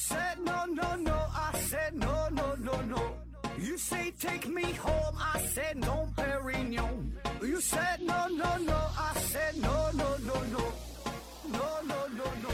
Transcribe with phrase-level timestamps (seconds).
[0.00, 1.12] said no, no, no.
[1.12, 3.02] I said no, no, no, no.
[3.58, 5.14] You say take me home.
[5.18, 7.12] I said no, Perignon.
[7.42, 8.78] You said no, no, no.
[8.96, 10.64] I said no, no, no, no.
[11.52, 12.50] No, no, no, no.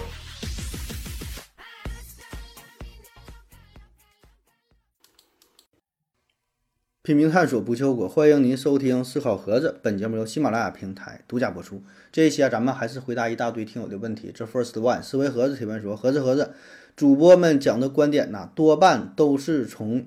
[7.02, 9.78] 拼命探索不求果，欢迎您收听思考盒子。
[9.80, 11.84] 本节目由喜马拉雅平台独家播出。
[12.10, 14.32] 这一期啊，咱们还是回答一大堆听友的问题。
[14.34, 16.52] 这 first one，思维盒子提问说：盒子盒子，
[16.96, 20.06] 主播们讲的观点呐，多半都是从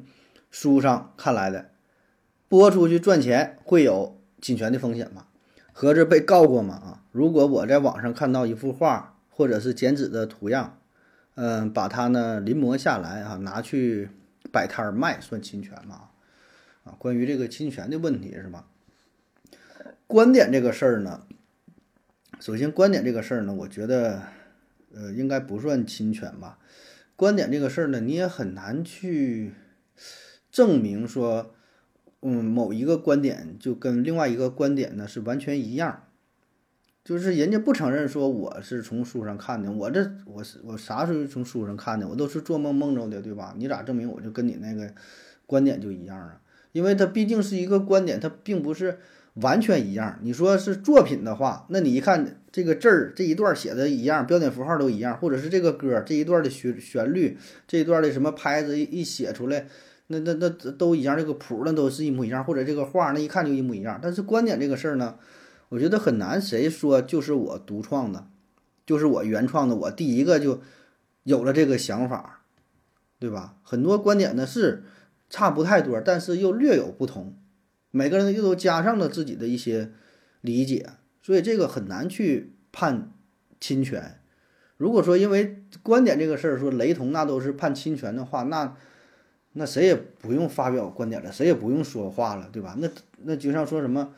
[0.49, 1.69] 书上看来的，
[2.47, 5.27] 播出去赚钱会有侵权的风险吗？
[5.71, 6.73] 盒子被告过吗？
[6.73, 10.79] 啊，如果我在网上看到一幅画或者是剪纸的图样，
[11.35, 14.09] 嗯，把它呢临摹下来啊，拿去
[14.51, 16.09] 摆摊儿卖，算侵权吗？
[16.85, 18.65] 啊，关于这个侵权的问题是吧？
[20.07, 21.21] 观点这个事儿呢，
[22.39, 24.23] 首先观点这个事儿呢，我觉得，
[24.91, 26.57] 呃，应该不算侵权吧。
[27.19, 29.51] 观点这个事儿呢，你也很难去
[30.49, 31.53] 证明说，
[32.21, 36.05] 嗯，某一个观点就跟另外一个观点呢是完全一样。
[37.03, 42.07] 就是人家不承认说我是从书上看的，我这我是我啥时候从书上看的？
[42.07, 43.53] 我都是做梦梦着的，对吧？
[43.57, 44.89] 你咋证明我就跟你那个
[45.45, 46.39] 观点就一样啊？
[46.71, 48.97] 因为它毕竟是一个观点，它并不是
[49.41, 50.19] 完全一样。
[50.21, 59.67] 你说是作品的话，那你一看这个字儿这一段写的一样，标点符号都一样，或者是这个歌这一段的旋旋律，这一段的什么拍子一一写出来，
[60.07, 63.99] 那那那都一样，这个谱那都是一模一样，或者这个画那一看就一模一样。
[64.01, 65.15] 但是观点这个事儿呢，
[65.69, 68.27] 我觉得很难，谁说就是我独创的，
[68.85, 70.61] 就是我原创的，我第一个就
[71.23, 72.41] 有了这个想法，
[73.19, 73.55] 对吧？
[73.63, 74.83] 很多观点呢是。
[75.31, 77.37] 差不太多，但是又略有不同，
[77.91, 79.91] 每个人又都加上了自己的一些
[80.41, 80.89] 理解，
[81.21, 83.11] 所以这个很难去判
[83.59, 84.19] 侵权。
[84.77, 88.75] 如果说因为观点这个事儿说雷同，那都是判侵权的话，那
[89.53, 92.75] 那谁也不用发表观点了，谁也不用说话了，对吧？
[92.79, 92.89] 那
[93.23, 94.13] 那就像说什么，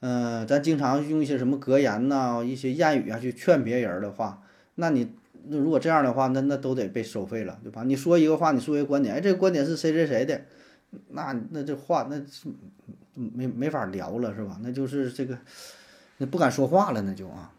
[0.00, 4.42] 嗯，咱经常用一些什么格言呐、一些谚语啊去劝别人的话，
[4.76, 5.10] 那你。
[5.48, 7.82] 那如果这样的话，那那都得被收费了，对吧？
[7.84, 10.42] 你说一个话，你说一个观点，哎，这个观点是谁谁谁的，
[11.08, 12.48] 那那这话那是
[13.14, 14.58] 没没法聊了，是吧？
[14.62, 15.38] 那就是这个，
[16.18, 17.52] 那不敢说话了，那就啊。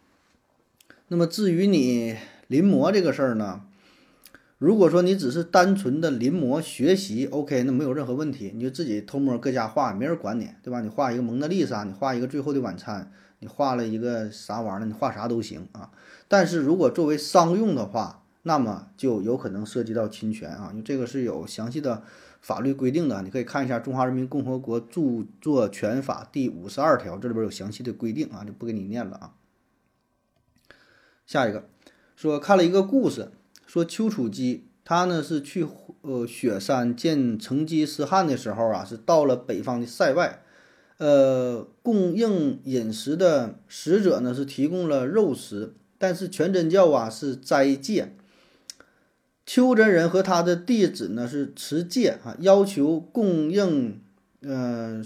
[1.08, 2.16] 那么至于你
[2.48, 3.62] 临摹这个事儿呢，
[4.58, 10.82] 如果说你只是单纯的临摹学习，OK，那没有任何问题，你就自己偷摸搁家画，没人管你，对吧？
[10.82, 15.92] 你画一个蒙娜丽莎，你画一个最后的晚餐，你画了一个啥玩意儿，你画啥都行啊。
[16.28, 22.04] 但是如果作为商用的话，那么就有可能涉及到侵权啊，因为这个是有详细的
[22.42, 29.34] 法律规定的，你可以看一下《中华人民共和国著作权法》第五十二条，这里边有详细的规定啊，就不给你念了啊。
[31.26, 31.70] 下一个
[32.16, 33.32] 说看了一个故事，
[33.66, 35.66] 说丘处机他呢是去
[36.02, 40.44] 呃雪山见成吉思汗的时候啊，是到了北方的塞外，
[40.98, 45.76] 呃，供应饮食的使者呢是提供了肉食。
[45.98, 48.16] 但是全真教啊是斋戒，
[49.46, 54.00] 邱真人和他的弟子呢是持戒啊，要求供应，
[54.42, 55.02] 呃，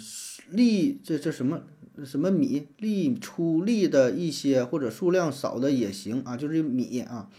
[0.50, 1.62] 粒这这什么
[2.06, 7.30] 什么米粒出粒的一些或者数量少的也行啊，就是米啊，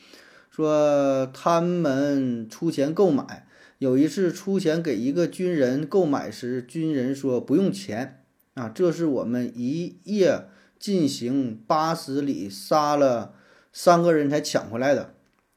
[0.51, 3.47] 说他们出钱购买，
[3.79, 8.25] 有一次出钱给一个军人购买时，军人说不用钱
[8.55, 10.49] 啊，这是我们一夜
[10.79, 13.35] 进行八十里杀了。
[13.79, 15.13] 三个人才抢回来的，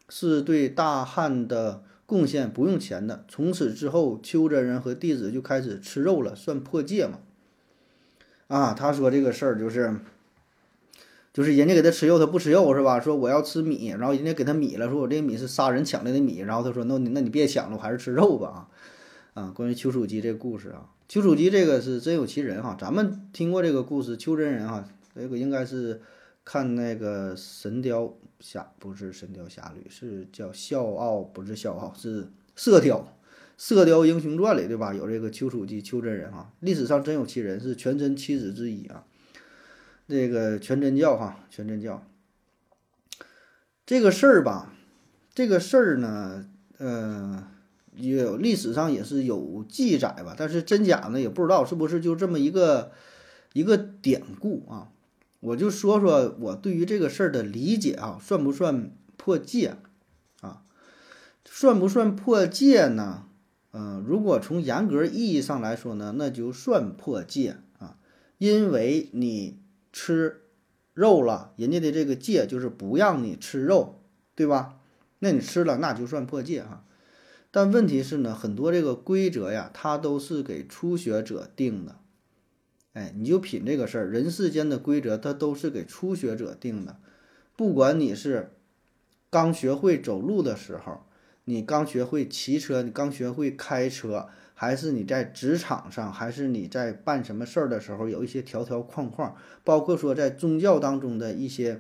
[0.10, 3.24] 是对大汉的贡献，不用钱的。
[3.28, 7.20] 从此之后，邱真人和弟子就开始吃肉了，算破戒嘛？
[8.48, 9.96] 啊，他说这个事儿就是，
[11.32, 13.00] 就是人家给他吃肉，他不吃肉是吧？
[13.00, 18.68] 说我要吃米，然后人家给他米了，说我这米是杀人抢来的米，然后他说那你那你别抢了，我还是吃肉吧
[19.36, 19.52] 啊啊！
[19.56, 24.84] 关于丘处机这故事啊，丘处机这个是真有其人哈，咱们听过这个故事，丘真人哈，
[25.16, 26.02] 这个应该是。
[26.46, 32.24] 看那个《神雕侠》，不是《神雕侠侣》，是叫《笑傲》，不是《笑傲》，是
[32.56, 32.98] 《射雕》
[33.58, 34.94] 《射雕英雄传》里，对吧？
[34.94, 39.06] 有这个丘处机，丘真人哈，历史上真有其人，是全真七子之一啊。
[40.08, 42.04] 这个全真教哈，全真教
[43.86, 44.74] 这个事儿吧，
[45.34, 47.48] 这个事儿呢，呃，
[47.96, 52.92] 有历史上也是有记载吧，但是真假呢也不知道，是不是就这么一个
[53.54, 54.90] 一个典故啊？
[55.40, 59.78] 我就说说我对于这个事儿的理解啊，算不算破戒
[60.42, 60.64] 啊？
[61.46, 63.26] 算不算破戒呢？
[63.72, 67.98] 嗯，如果从严格意义上来说呢，那就算破戒啊，
[68.38, 69.60] 因为你
[69.94, 70.42] 吃
[70.94, 74.02] 肉了，人家的这个戒就是不让你吃肉，
[74.36, 74.80] 对吧？
[75.20, 76.84] 那你吃了那就算破戒哈。
[77.52, 81.96] 但问题是呢，很多这个规则呀，它都是给初学者定的。
[83.00, 86.98] 哎，你就品这个事儿，人世间的规则它都是给初学者定的。
[87.56, 88.52] 不管你是
[89.30, 91.06] 刚学会走路的时候，
[91.46, 101.80] 你刚学会骑车，你刚学会开车，还是你在职场上，还是你在办什么事儿的时候，有一些条条框框，包括说在宗教当中的一些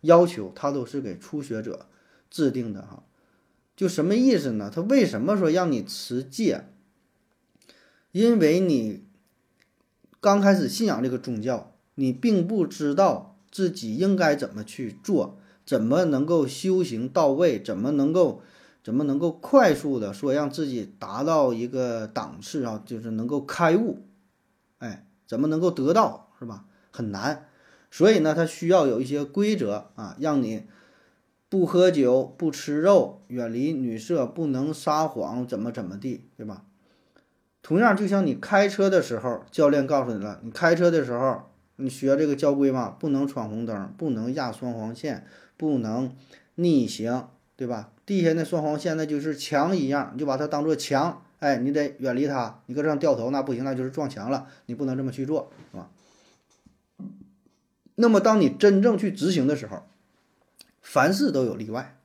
[0.00, 1.86] 要求，它都是给初学者
[2.28, 3.04] 制定的哈。
[3.76, 4.68] 就什么意思呢？
[4.74, 6.64] 他为什么说让你持戒？
[8.10, 9.05] 因为你
[10.26, 18.42] 刚开始信仰这个宗教，你并不知道自己应该怎么去做，怎么能够修行到位，怎么能够
[18.82, 24.02] 怎么能够快速的说让自己达到一个档次啊，就是能够开悟，
[24.78, 26.64] 哎，怎么能够得到是吧？
[26.90, 27.46] 很难，
[27.92, 30.64] 所以呢，他需要有一些规则啊，让你。
[31.48, 36.64] 不喝酒，不吃肉，远离女色，不能撒谎，怎么怎么地，对吧？
[37.66, 45.26] 同样，就像你开车的时候，教练告诉你了，你开车的时候，你学这个交规嘛，不能闯红灯，不能压双黄线，
[45.56, 46.14] 不能
[46.54, 47.26] 逆行，
[47.56, 47.90] 对吧？
[48.06, 52.60] 地下那双黄线那就是墙一样，你就把它当做墙，哎，你得远离它。
[52.66, 55.90] 你搁这样掉头那不行，那就是撞墙了，你不能这么去做，是吧？
[57.96, 59.82] 那么，当你真正去执行的时候，
[60.80, 61.95] 凡事都有例外。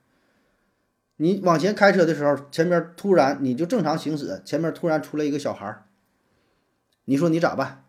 [1.22, 5.86] 你往前开车的时候，前面突然你就正常行驶，前面突然出来一个小孩儿，
[7.06, 7.86] 你说你咋办？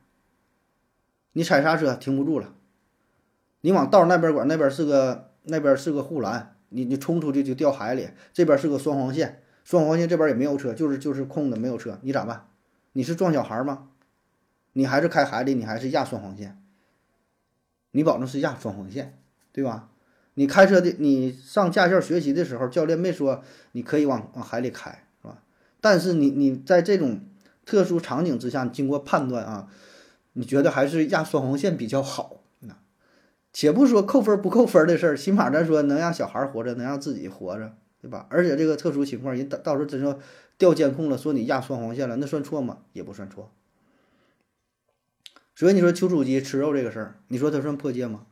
[1.33, 2.53] 你踩刹车停不住了，
[3.63, 8.11] 你往道那边拐，那边是个那边是个护栏，你你冲出去就掉海里。
[8.35, 12.49] 这边是个双黄线，双黄线这边也没有车，就是就是空的，没有车，你咋办？
[12.93, 13.89] 你是撞小孩吗？
[14.75, 15.55] 你还是开海里？
[15.55, 16.63] 你还是压双黄线？
[17.93, 19.19] 你保证是压双黄线，
[19.53, 19.89] 对吧？
[20.35, 23.43] 你开车的，你上驾校学习的时候，教练没说
[23.73, 25.43] 你可以往往海里开，是吧？
[25.81, 27.21] 但是你你在这种
[27.67, 29.69] 特殊场景之下，经过判断啊，
[30.33, 32.41] 你觉得还是压双黄线比较好。
[32.61, 32.75] 那
[33.53, 38.27] 且不说扣分不扣分的事儿，起码咱说能让小孩活着，能让自己活着，对吧？
[38.31, 40.19] 而且这个特殊情况，人到到时候真说
[40.57, 42.79] 调监控了，说你压双黄线了，那算错吗？
[42.95, 43.53] 也不算错。
[45.55, 48.25] 所以你说求主机吃肉这个事儿，你说它算破戒吗？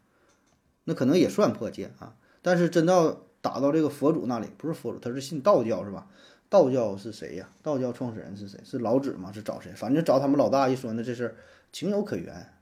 [0.90, 6.08] 那可能也算破戒啊，但是真到打到这个佛祖那里，不是佛祖，他是信道教是吧？
[6.48, 7.48] 道教是谁呀？
[7.62, 8.58] 道教创始人是谁？
[8.64, 9.30] 是老子吗？
[9.30, 9.70] 是找谁？
[9.76, 11.36] 反正找他们老大一说，那这事
[11.70, 12.52] 情有可原。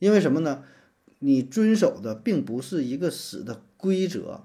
[0.00, 0.64] 因为什么呢？
[1.20, 4.44] 你遵守的并不是一个死的规则，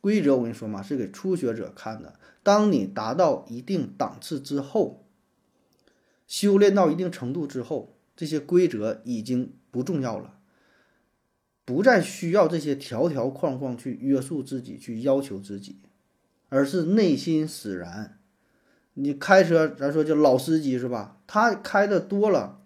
[0.00, 2.14] 规则我跟你说嘛，是给初学者看的。
[2.44, 5.04] 当你达到一定档次之后，
[6.28, 10.35] 修炼到一定程度之后，这些规则已经不重要了。
[11.66, 15.80] 不再需要这些条条框框去约束自己，去要求自己，
[16.48, 18.18] 而是内心使然。
[18.94, 21.18] 你开车，咱说就老司机是吧？
[21.26, 22.62] 他开的多了，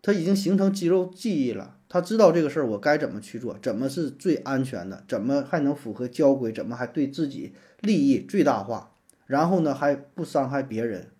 [0.00, 1.76] 他已经形成肌肉记忆了。
[1.88, 8.94] 他知道这个事儿我该怎么去做，怎么是最安全的，怎么还能符合交规，怎么还对自己利益最大化，
[9.26, 11.10] 然后呢还不伤害别人。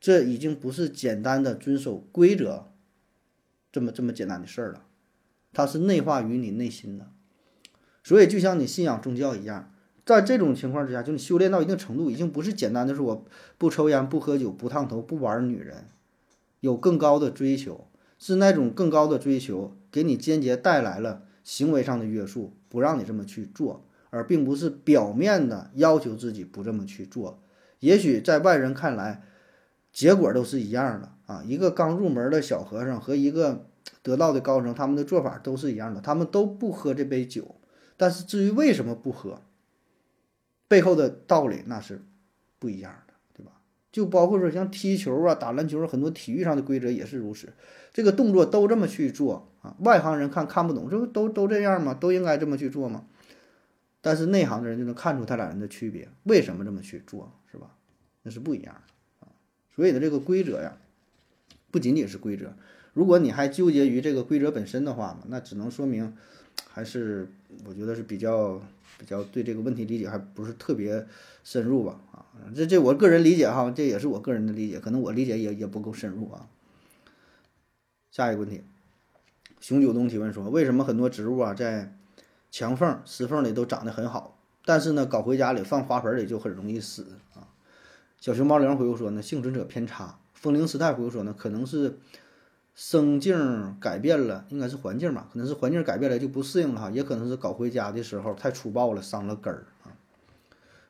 [0.00, 2.70] 这已经不是简单的遵守规则
[3.72, 4.84] 这么这么简单的事儿了。
[5.54, 7.06] 它是内化于你内心的，
[8.02, 9.72] 所以就像你信仰宗教一样，
[10.04, 13.24] 在这种情况之下，就你修炼到一定程度，已经不是简单的说我
[13.56, 15.86] 不抽烟、不喝酒、不烫头、不玩女人，
[16.58, 17.86] 有更高的追求，
[18.18, 27.40] 是那种更高的追求给你间接带来了行为上的约束，不让你这么去做，而并不是表面的要求自己不这么去做。
[27.78, 29.22] 也许在外人看来，
[29.92, 33.66] 结果都是一样的啊，一个刚入门的小和尚和一个。
[34.04, 37.56] 得道的高僧，他们的做法都是一样的，他们都不喝这杯酒。
[37.96, 39.40] 但是至于为什么不喝，
[40.68, 42.02] 背后的道理那是
[42.58, 43.52] 不一样的，对吧？
[43.90, 47.52] 就包括说像踢球啊、打篮球，很多体育上的规则也是如此。
[47.92, 51.94] 这个动作都这么去做啊，外行人看看不懂，这不都都这样吗？
[51.94, 53.06] 都应该这么去做吗？
[54.02, 57.70] 但是内行的人就能看出他俩人的区别，为什么这么去做，是吧？
[58.22, 59.32] 那是不一样的啊。
[59.74, 60.76] 所以呢，这个规则呀，
[61.70, 62.52] 不仅仅是规则。
[62.94, 66.16] 如果你还纠结于这个规则本身的话嘛，那只能说明，
[66.68, 67.28] 还是
[67.66, 68.62] 我觉得是比较
[68.98, 71.04] 比较对这个问题理解还不是特别
[71.42, 72.24] 深入吧啊，
[72.54, 76.46] 这这我个人理解哈，这也是我个人的理解，可能我理解也也不够深入啊。
[78.12, 78.62] 下一个问题，
[79.60, 81.96] 熊九东提问说，为什么很多植物啊在
[82.52, 87.50] 墙缝、石缝里都长得很好，但是呢搞回家里放花盆里就很容易死啊？
[88.20, 90.20] 小熊猫零回复说呢，幸存者偏差。
[90.32, 91.98] 风铃时代回复说呢，可能是。
[92.74, 95.28] 生境改变了，应该是环境吧？
[95.32, 99.94] 可能是环境改变了就不适应了哈，也可能是搞回家的时候太粗暴了，伤了根儿啊。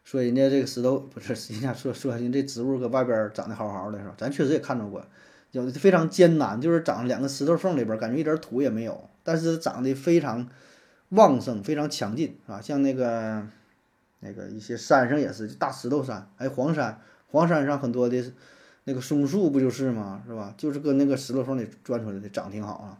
[0.03, 4.15] 说人家这个石头不是人家说说人这植物搁外边长得好好的是吧？
[4.17, 5.05] 咱确实也看到过，
[5.53, 10.49] 有的非常艰难，就是长两个石头缝里边，感觉一点土也没有，但是长得非常
[11.11, 12.61] 旺盛，非常强劲啊。
[12.61, 13.47] 像那个
[14.21, 18.33] 那个一些山上也是大石头山，还有黄山，黄山上很多的
[18.85, 20.23] 那个松树不就是吗？
[20.27, 20.55] 是吧？
[20.57, 22.99] 就是搁那个石头缝里钻出来的，长挺好啊。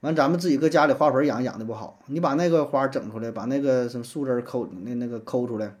[0.00, 5.74] 完，咱们自己搁家里花盆养养的不好，你把那个花整出来，把那个什么树枝抠那那个抠出来，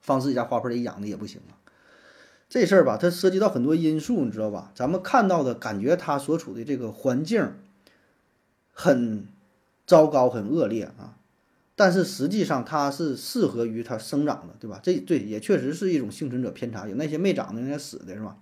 [0.00, 1.54] 放自己家花盆里养的也不行啊。
[2.48, 4.72] 这事儿吧，它涉及到很多因素，你知道吧？
[4.74, 7.52] 咱们看到的感觉，它所处的这个环境
[8.72, 9.28] 很
[9.86, 11.16] 糟糕、很恶劣啊，
[11.76, 14.80] 但是实际上它是适合于它生长的，对吧？
[14.82, 18.36] 这对也确实是一种幸存者偏差，有那些没长的，那些死的是吧？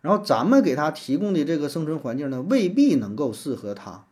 [0.00, 4.06] 然后咱们给它提供的这个生存环境呢，未必能够适合它。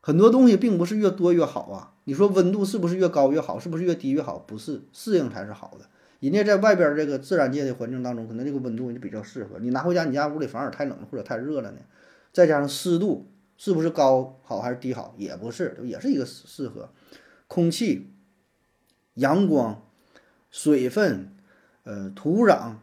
[0.00, 1.92] 很多东西并不是越多越好啊。
[2.04, 3.58] 你说温度是不是越高越好？
[3.58, 4.38] 是不是越低越好？
[4.38, 5.86] 不是，适应才是好的。
[6.20, 9.58] 人家在外边这个自然界的环境当中，可能这个温度就比较适合。
[9.60, 11.78] 你拿回家，你家屋里反而太冷了或者太热了呢？
[12.32, 13.31] 再加上湿度，
[13.62, 15.14] 是不是高好还是低好？
[15.16, 16.88] 也不是，也是一个适适合。
[17.46, 18.10] 空气、
[19.14, 19.84] 阳光、
[20.50, 21.32] 水分、
[21.84, 22.78] 呃土壤。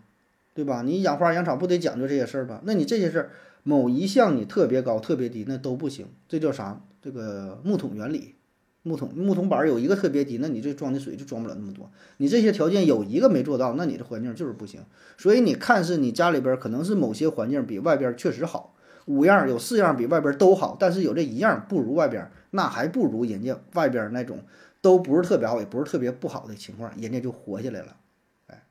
[0.55, 0.81] 对吧？
[0.81, 2.62] 你养花养草不得讲究这些事儿吧？
[2.65, 3.31] 那你这些事儿
[3.63, 6.07] 某一项你特别高特别低，那都不行。
[6.29, 6.81] 这叫啥？
[7.01, 8.36] 这个木桶原理，
[8.83, 11.89] 木桶木桶板有一个特别低，那你这装的水就装不了那么多。
[12.17, 14.81] 你这些条件有一个没做到，那你的环境就是不行。
[15.17, 18.75] 所以你看似你家里边可能是某些环境比外边确实好，
[19.10, 24.44] 五样有四样比外边都好，但是有这一样不如外边，那还不如人家外边那种
[24.82, 27.98] 都不是特别好，也不是特别不好的情况，人家就活下来了。
[28.46, 28.63] 哎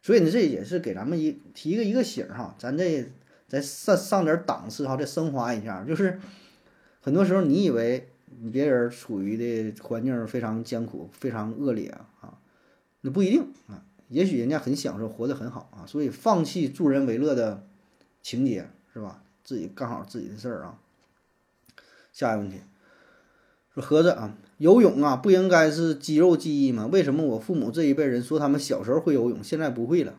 [0.00, 3.04] 所以呢，这也是给咱们一提一个一个醒哈，咱这
[3.46, 5.84] 再上上点档次哈，再升华一下。
[5.84, 6.18] 就是
[7.02, 8.08] 很多时候你以为
[8.40, 11.88] 你别人处于的环境非常艰苦、非常恶劣
[12.22, 12.38] 啊，
[13.02, 15.84] 那不一定啊，也许人家很享受，活得很好啊。
[15.86, 17.66] 所以放弃助人为乐的
[18.22, 19.22] 情节是吧？
[19.48, 20.78] 自己干好自己的事儿啊。
[22.12, 22.58] 下一个问题，
[23.72, 24.36] 说盒子啊。
[24.58, 26.86] 游泳啊，不应该是肌肉记忆吗？
[26.92, 30.16] 为什么我父母这一辈人说他们小时候会游泳，现在不会了？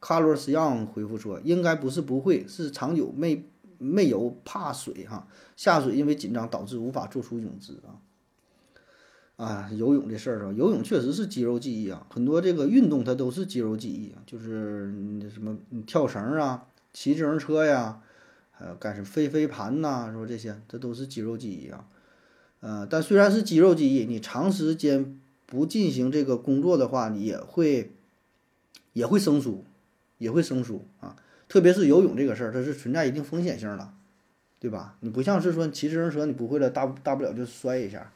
[0.00, 8.00] 卡罗斯让回复说，应该不是不会，是长久没没游，怕水哈，下水因为紧张导致无法做出泳姿啊。
[9.36, 18.00] 啊，游泳这事儿啊，游泳确实是肌肉记忆啊，很多这个运动它都是肌肉记忆啊，就是什么跳绳啊、骑自行车呀，
[18.64, 21.84] 呃干什么飞飞盘呐，说这些，这都是肌肉记忆啊。
[22.60, 27.92] 呃，但虽然是肌肉记忆，你长时间不进行这个工作的话，你也会
[28.94, 29.64] 也会生疏，
[30.16, 31.14] 也会生疏啊。
[31.46, 33.90] 特别是游泳这个事儿，它是存在一定风险性的，
[34.58, 34.96] 对吧？
[35.00, 38.10] 你不像是说骑自行车，你不会了，大大不了就摔一下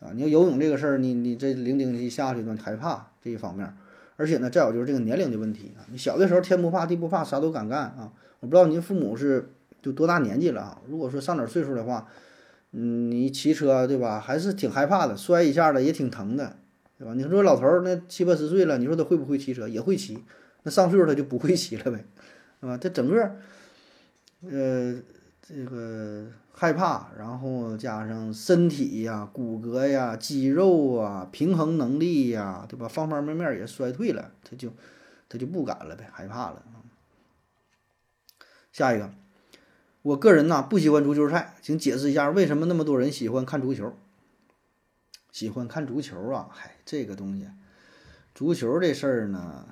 [0.00, 0.10] 啊。
[0.16, 3.72] 你要游泳这个事儿，你你这零丁一下去呢，害怕这一方面。
[4.16, 5.86] 而且呢，再有就是这个年龄的问题啊。
[5.92, 8.12] 你小的时候天不怕地不怕，啥都敢干啊。
[8.40, 9.50] 我不知道您父母是
[9.86, 10.82] 就多大年纪了啊？
[10.88, 12.08] 如果说上点岁数的话。
[12.78, 14.20] 嗯，你骑车对吧？
[14.20, 16.58] 还是挺害怕的，摔一下的也挺疼的，
[16.98, 17.14] 对吧？
[17.14, 19.66] 你说老头儿那七八十岁了，你说他会不会骑车？
[19.66, 20.18] 也会骑。
[20.64, 22.04] 那上岁数他就不会骑了呗，
[22.60, 22.76] 是吧？
[22.76, 23.36] 他整个，
[24.42, 25.00] 呃，
[25.40, 32.86] 这个害怕，然后加上身体呀、骨骼呀、肌肉啊、平衡能力呀，对吧？
[32.86, 34.70] 方方面面也衰退了，他就
[35.30, 36.62] 他就不敢了呗，害怕了
[38.70, 39.10] 下一个。
[40.06, 43.92] 我个人呢不喜欢足球赛，请解释一下为什么那么多人喜欢看足球？
[45.32, 46.48] 喜欢看足球啊？
[46.52, 47.48] 嗨，这个东西，
[48.32, 49.66] 足球这事儿呢，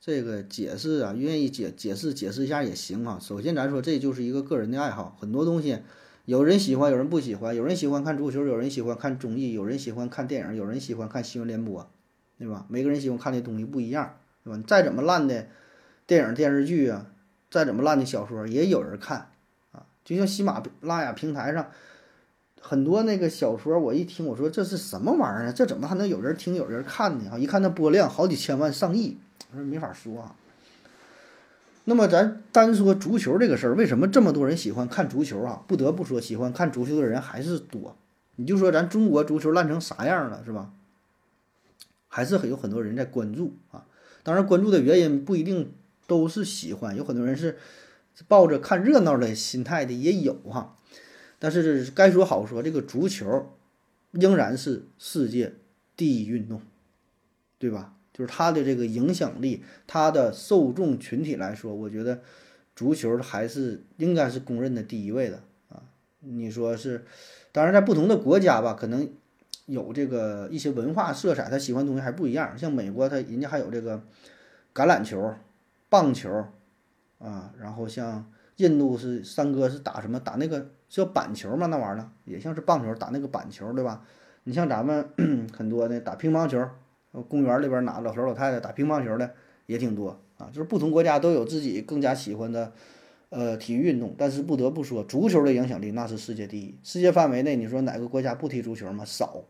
[0.00, 3.20] 这个解释啊，愿意解解释解释一下也行啊。
[3.20, 5.78] 首先咱说这就是一个个人的爱好，很多东西
[6.24, 11.88] 有人喜欢，有人不喜欢，有人喜欢看足球，有人喜欢看综艺，有人喜欢看电影，有人喜欢看新闻联播，
[12.36, 12.66] 对吧？
[12.68, 14.56] 每个人喜欢看的东西不一样，对吧？
[14.56, 15.46] 你再怎么烂的
[16.08, 17.12] 电影电视剧啊，
[17.48, 19.30] 再怎么烂的小说，也有人看。
[20.04, 21.70] 就像喜马拉雅平台上
[22.60, 25.52] 很多那个小说，我一听我说这是什么玩意儿啊？
[25.52, 27.30] 这怎么还能有人听有人看呢？
[27.32, 29.16] 啊，一看那播量好几千万上亿，
[29.50, 30.34] 我说没法说啊。
[31.84, 35.62] 那么咱单说足球这个事儿，为什么这么多人喜欢看足球啊？
[35.66, 37.96] 不得不说，喜欢看足球的人还是多。
[38.36, 40.70] 你就说咱中国足球烂成啥样了，是吧？
[42.08, 43.84] 还是很有很多人在关注啊。
[44.22, 45.72] 当然，关注的原因不一定
[46.06, 47.56] 都是喜欢，有很多人是。
[48.28, 50.76] 抱着看热闹的心态的也有哈，
[51.38, 53.50] 但是该说好说，这个足球
[54.10, 55.54] 仍然是世界
[55.96, 56.60] 第一运动，
[57.58, 57.94] 对吧？
[58.12, 62.20] 就是它的这个影响力，它的受众群体来说，我觉得
[62.76, 65.82] 足球还是应该是公认的第一位的啊。
[66.20, 67.04] 你说是？
[67.52, 69.10] 当然，在不同的国家吧，可能
[69.66, 72.56] 有这个一些文化色彩，他喜欢的东西还不一样。
[72.56, 74.02] 像美国，他人家还有这个
[74.72, 75.34] 橄榄球、
[75.88, 76.44] 棒球
[77.20, 80.18] 啊，然后像印度是三哥是打什么？
[80.18, 84.02] 打那个叫板球嘛，那玩意儿也像是棒球，打那个板球，对吧？
[84.44, 85.08] 你像咱们
[85.56, 86.68] 很多的打乒乓球，
[87.28, 89.32] 公园里边哪老头老太太打乒乓球的
[89.66, 90.48] 也挺多啊。
[90.52, 92.72] 就是不同国家都有自己更加喜欢的
[93.28, 96.78] 呃体育运动，但是不得不说，足球的影响力那是世界第一。
[96.82, 99.04] 世界范围内，你说哪个国家不踢足球吗？
[99.04, 99.44] 少。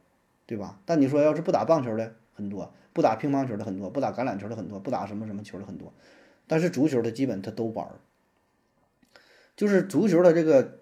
[0.47, 0.81] 对吧？
[0.85, 5.95] 但你说要是不打棒球的很多，不打乒乓球的很多，不打橄榄球的很多，不打什么什么球的很多，
[6.51, 8.01] 但是足球的基本他都玩儿。
[9.57, 10.81] 就是足球的这个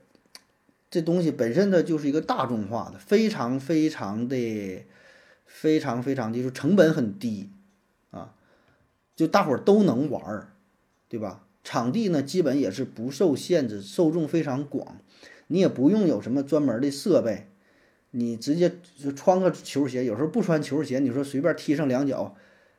[0.90, 4.86] 这东西本身的就是一个大众化的，非常非常的
[5.44, 7.50] 非常非常就是成本很低
[8.12, 8.34] 啊，
[9.14, 10.52] 就大伙儿都能玩儿，
[11.06, 11.44] 对吧？
[11.62, 14.96] 场地呢基本也是不受限制，受众非常广，
[15.48, 17.48] 你也不用有什么专门的设备。
[18.12, 22.34] 你直接就穿个球鞋，有时候不穿球鞋，你说随便踢上两脚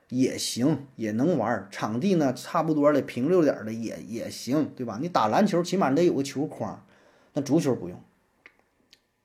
[0.10, 1.68] 也行，也能玩。
[1.72, 5.00] 场地呢，差不多的平溜点的也也行，对吧？
[5.02, 6.86] 你打篮球起码你得有个球框，
[7.34, 8.00] 那足球不用。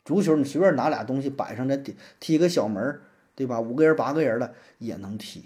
[0.05, 3.01] 足球你随便拿俩东西摆上，再踢踢个小门，
[3.35, 3.61] 对吧？
[3.61, 5.45] 五个人八个人的也能踢，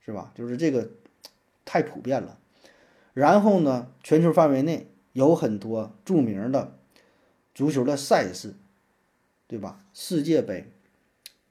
[0.00, 0.32] 是吧？
[0.34, 0.90] 就是这个
[1.64, 2.38] 太普遍了。
[3.14, 6.76] 然后呢，全球范围内有很多著名的
[7.54, 8.54] 足球的赛事。
[9.50, 9.80] 对吧？
[9.94, 10.70] 世界杯、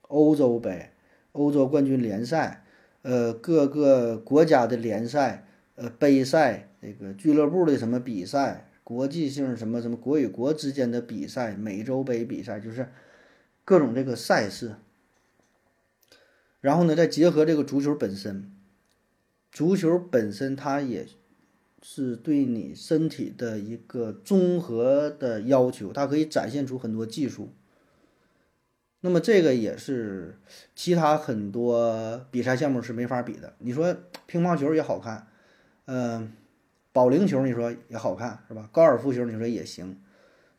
[0.04, 0.92] 欧洲杯、
[1.32, 2.64] 欧洲冠军联赛，
[3.08, 12.90] 呃，各个国家的联赛，呃，杯赛，那个俱乐部的什么比赛，国际性什么什么国与国之间的比赛，美洲杯比赛，就是
[13.64, 14.76] 各种这个赛事。
[16.60, 18.52] 然后呢，再结合这个足球本身，
[19.54, 21.08] 足球本身它也
[21.82, 27.54] 是对你身体的一个综合的要求，它可以展现出很多技术。
[29.08, 30.38] 那么这个也是
[30.76, 33.54] 其他很多比赛项目是没法比的。
[33.60, 35.28] 你说乒乓球也好看，
[35.86, 36.34] 嗯，
[36.92, 38.70] 保龄球你说也好看是吧？
[38.74, 39.98] 高尔夫球你说也行，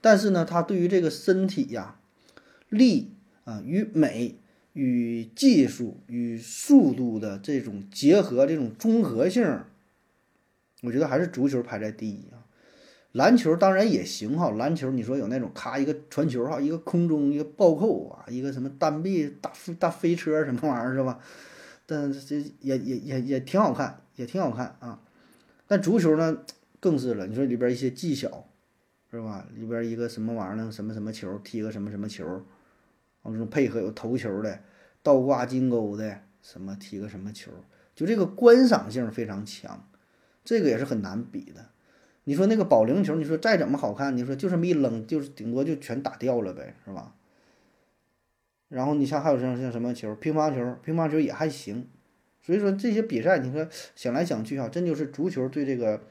[0.00, 2.00] 但是呢，它对于这个身体呀，
[2.70, 3.12] 力
[3.44, 4.38] 啊与美
[4.72, 9.60] 与技术与速度的这种结合，这种综合性，
[10.80, 12.37] 我觉得还是足球排在第一啊。
[13.18, 21.18] 篮球当然也行哈，篮球你说有那种咔一个传球哈，一个空中一个暴扣啊，一个什么单臂大飞大飞车什么玩意儿是吧？
[21.84, 25.00] 但这也也也也挺好看，也挺好看啊。
[25.66, 26.38] 但足球呢
[26.78, 28.46] 更是了，你说里边一些技巧
[29.10, 29.44] 是吧？
[29.56, 30.70] 里边一个什么玩意儿呢？
[30.70, 32.24] 什么什么球踢个什么什么球，
[33.22, 34.60] 啊，这种配合有头球的、
[35.02, 37.50] 倒挂金钩的，什么踢个什么球，
[37.96, 39.88] 就这个观赏性非常强，
[40.44, 41.66] 这个也是很难比的。
[42.28, 47.14] 你说那个保龄球，你说再怎么好看，你说就这么一扔，就是顶多就全打掉了呗，是吧？
[48.68, 51.88] 然后你像还有像像什么球，乒乓球，乒乓球也还行。
[52.42, 56.02] 所以说这些比赛，你说想来想去啊，真就是足球对这个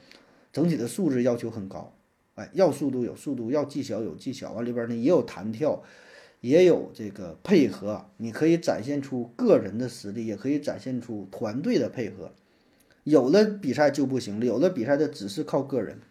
[0.52, 1.94] 整体的素质要求很高。
[2.34, 5.84] 哎，要速度有速度，要技巧有技巧，往里边呢也有弹跳，
[6.42, 12.34] 也有这个配合，你可以展现出个人的实力，也可以展现出团队的配合。
[13.10, 16.02] 有的比赛就不行了，有的比赛的只是靠个人，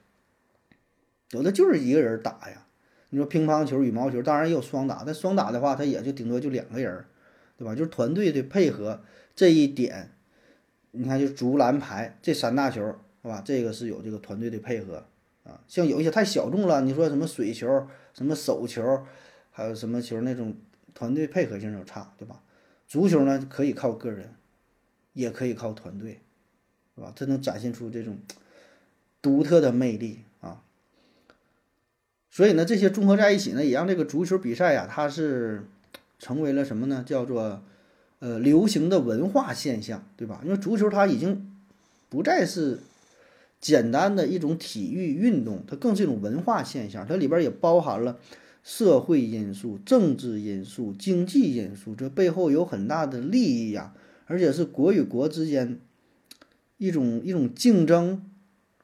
[1.32, 2.66] 有的就是一个人打呀。
[3.10, 7.04] 你说乒乓球、羽毛球，当然也有双打，但双打的话，它也就顶多就两个人，
[7.58, 7.74] 对吧？
[7.74, 9.02] 就是团队的配合
[9.34, 10.10] 这一点，
[10.92, 12.80] 你看就足篮排这三大球，
[13.22, 13.42] 是吧？
[13.44, 15.04] 这个是有这个团队的配合
[15.44, 15.60] 啊。
[15.68, 19.04] 像有一些太小众了，你说什么水球、什么手球，
[19.50, 20.56] 还有什么球那种
[20.94, 22.40] 团队配合性就差，对吧？
[22.88, 24.34] 足球呢，可以靠个人，
[25.12, 26.22] 也可以靠团队。
[26.96, 27.12] 是吧？
[27.14, 28.16] 它能展现出这种
[29.20, 30.62] 独特的魅力啊！
[32.30, 35.66] 所以呢，这些综合在一起呢，也让这个足球比赛呀，它是
[36.18, 37.04] 成为了什么呢？
[37.06, 37.62] 叫做
[38.20, 40.40] 呃流行的文化现象，对吧？
[40.42, 41.54] 因为足球它已经
[42.08, 42.78] 不再是
[43.60, 47.06] 简单的一种体育运动，它更是一种文化现象。
[47.06, 48.18] 它里边也包含了
[48.62, 53.92] 社会因素、政治因素、经济因素，这背后有很大的利益呀，
[54.24, 55.78] 而且是国与国之间。
[56.78, 58.22] 一种一种竞争，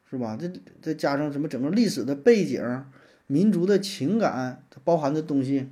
[0.08, 0.36] 是吧？
[0.40, 0.50] 这
[0.80, 2.84] 再加上什么整个历史的背景、
[3.26, 5.70] 民族的情感，它包含的东西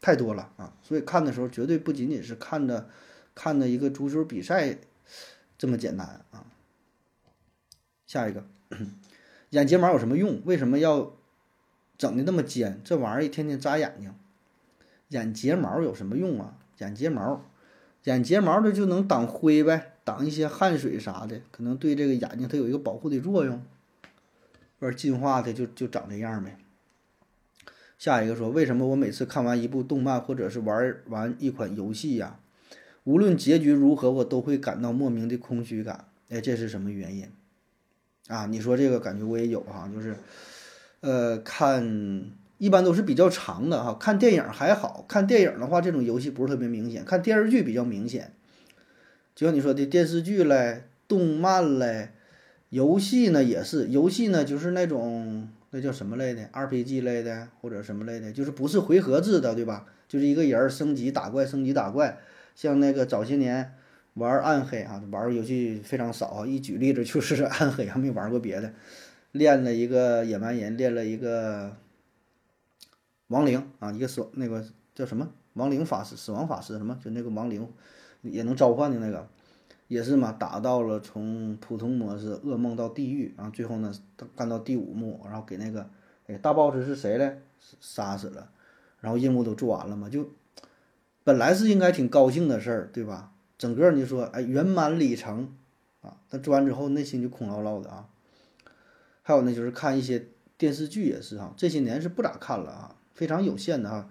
[0.00, 0.74] 太多了啊！
[0.82, 2.88] 所以看的时候绝对不仅仅是看的
[3.34, 4.76] 看的一个足球比赛
[5.56, 6.44] 这么简单啊。
[8.06, 8.44] 下一个，
[9.50, 10.42] 眼睫毛有什么用？
[10.44, 11.16] 为什么要
[11.96, 12.80] 整的那么尖？
[12.84, 14.14] 这玩意儿一天天扎眼睛。
[15.08, 16.58] 眼睫毛有什么用啊？
[16.78, 17.44] 眼睫毛，
[18.04, 19.93] 眼睫毛它就能挡灰呗。
[20.04, 23.64] 挡一些汗水啥的，可能对这个眼睛它有一个保护的作用，
[24.78, 26.58] 玩进化的就就长这样呗。
[27.98, 32.38] 下一个说，为什么我每次看完一部动漫或者是玩完一款游戏呀，
[33.04, 36.06] 无论结局如何，我都会感到莫名的空虚感。
[36.28, 37.28] 哎，这是什么原因？
[38.28, 40.16] 啊，你说这个感觉我也有哈，就是，
[41.00, 48.34] 呃，看一般都是比较长的哈，看电影还好看电影的话，这种游戏不是特别明显，看电视剧比较明显。
[49.34, 52.10] 就像你说的电视剧嘞、动漫嘞、
[52.70, 55.48] 游戏呢也是，游戏呢就是那种。
[55.76, 59.86] 那叫什么类的？RPG 类的或者什么类的，就是不是回合制的，对吧？
[60.06, 62.16] 就是一个人升级打怪，升级打怪。
[62.54, 63.74] 像那个早些年
[64.12, 66.46] 玩暗黑啊，玩游戏非常少啊。
[66.46, 68.72] 一举例子就是 暗黑，还没玩过别的。
[69.32, 71.76] 练了一个野蛮人，练了一个
[73.26, 77.68] 亡灵啊，一个死那个叫什么亡灵法师、死亡法师什么，就那个亡灵
[78.24, 79.28] 也能召唤的那个。
[79.86, 83.92] 也是嘛，打到了从普通模式噩梦到地狱，然后最后呢
[84.34, 85.88] 干到第五幕，然后给那个
[86.26, 87.42] 哎大 boss 是谁嘞？
[87.80, 88.50] 杀死了，
[89.00, 90.30] 然后任务都做完了嘛，就
[91.22, 93.32] 本来是应该挺高兴的事儿，对吧？
[93.58, 95.54] 整个你说哎圆满里程
[96.00, 98.08] 啊，但做完之后内心就空落落的啊。
[99.22, 104.08] 还有呢，就是看一些电视剧也是哈，这些年是不咋看了啊，非常有限的哈。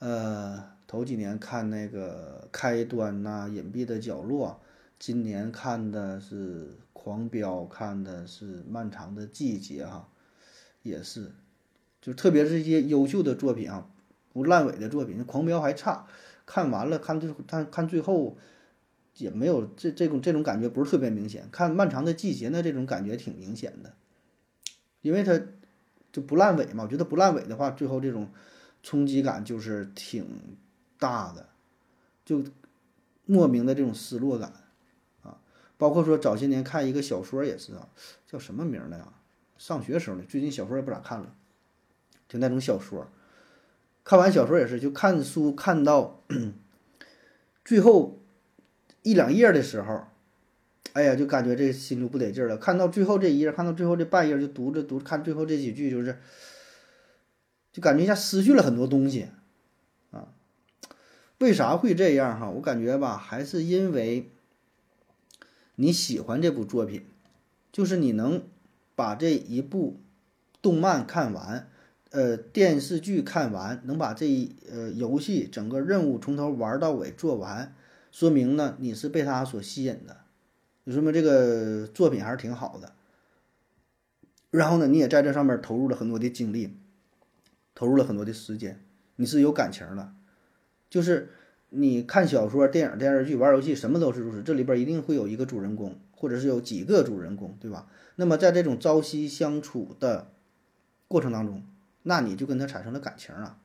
[0.00, 4.60] 呃，头几年看那个开端呐，隐蔽的角落。
[4.98, 10.06] 今年看的是《狂飙》，看的是《漫长的季节》哈，
[10.82, 11.32] 也是，
[12.02, 13.88] 就特别是一些优秀的作品啊，
[14.34, 16.06] 不烂尾的作品，《狂飙》还差，
[16.44, 18.36] 看完了看最看看最后
[19.16, 21.48] 也没有这这种这种感觉不是特别明显。
[21.50, 23.94] 看《漫长的季节》呢，这种感觉挺明显的，
[25.00, 25.40] 因为它
[26.12, 26.84] 就不烂尾嘛。
[26.84, 28.28] 我觉得不烂尾的话，最后这种
[28.82, 30.26] 冲击感就是挺
[31.02, 31.48] 大的，
[32.24, 32.44] 就
[33.26, 34.52] 莫名的这种失落感
[35.22, 35.38] 啊。
[35.76, 37.88] 包括说早些年看一个小说也是啊，
[38.26, 39.12] 叫什么名儿的呀？
[39.58, 41.34] 上学时候呢，最近小说也不咋看了，
[42.28, 43.08] 就那种小说。
[44.04, 46.22] 看完小说也是，就看书看到
[47.64, 48.20] 最后
[49.02, 50.04] 一两页的时候，
[50.92, 52.56] 哎呀，就感觉这心就不得劲了。
[52.56, 56.18] 看到最后这一页，看到最后这半页，就读着读，看最后这几句，就是
[57.72, 59.28] 就感觉一下失去了很多东西。
[61.42, 62.48] 为啥会这样哈？
[62.50, 64.30] 我感觉吧，还是因为。
[65.74, 67.06] 你喜欢这部作品，
[67.72, 68.44] 就是你能
[68.94, 69.98] 把这一部
[70.60, 71.66] 动漫看完，
[72.10, 77.74] 呃，电视剧看完，能把这一呃游戏整个任务从头玩到尾做完，
[78.12, 80.18] 说明呢你是被它所吸引的，
[80.84, 82.92] 就说明这个作品还是挺好的。
[84.50, 86.76] 然后呢，你也在这上面投入了很多的精力，
[87.74, 88.84] 投入了很多的时间，
[89.16, 90.14] 你是有感情了，
[90.92, 91.30] 就是。
[91.74, 94.42] 你看小说、电影、电视剧、玩游戏，什么都是如此。
[94.42, 97.88] 这里边一定会有一个主人公，或者是有几个主人公，对吧？
[98.16, 100.30] 那么在这种朝夕相处的
[101.08, 101.64] 过程当中，
[102.02, 103.56] 那你就跟他产生了感情了，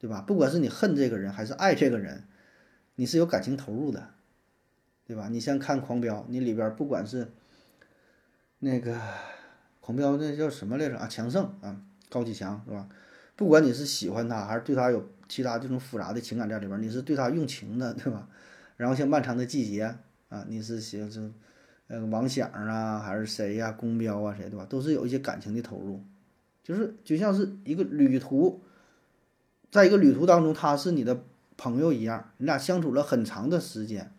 [0.00, 0.20] 对吧？
[0.22, 2.24] 不管是你恨这个人还是爱这个人，
[2.96, 4.08] 你是有感情投入的，
[5.06, 5.28] 对吧？
[5.30, 7.30] 你像看《狂飙》，你里边不管是
[8.58, 8.96] 那个
[9.80, 11.06] 《狂飙》，那叫什么来着啊？
[11.06, 12.88] 强盛啊，高启强是吧？
[13.36, 18.28] 不管你是喜欢他，还是对他有其他这种复杂的情感在里边，你是对他用情的，对吧？
[18.76, 19.94] 然后像漫长的季节
[20.28, 21.32] 啊，你是喜是
[21.88, 23.72] 呃王响啊，还是谁呀？
[23.72, 24.66] 宫彪啊，谁对吧？
[24.68, 26.02] 都是有一些感情的投入，
[26.62, 28.60] 就是就像是一个旅途，
[29.70, 31.22] 在一个旅途当中，他是你的
[31.56, 34.12] 朋友一样，你俩相处了很长的时间，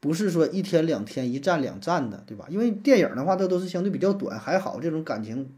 [0.00, 2.46] 不是说一天两天、一站两站的，对吧？
[2.50, 5.50] 因为电影的话，它都是相对比较短，还好这种感情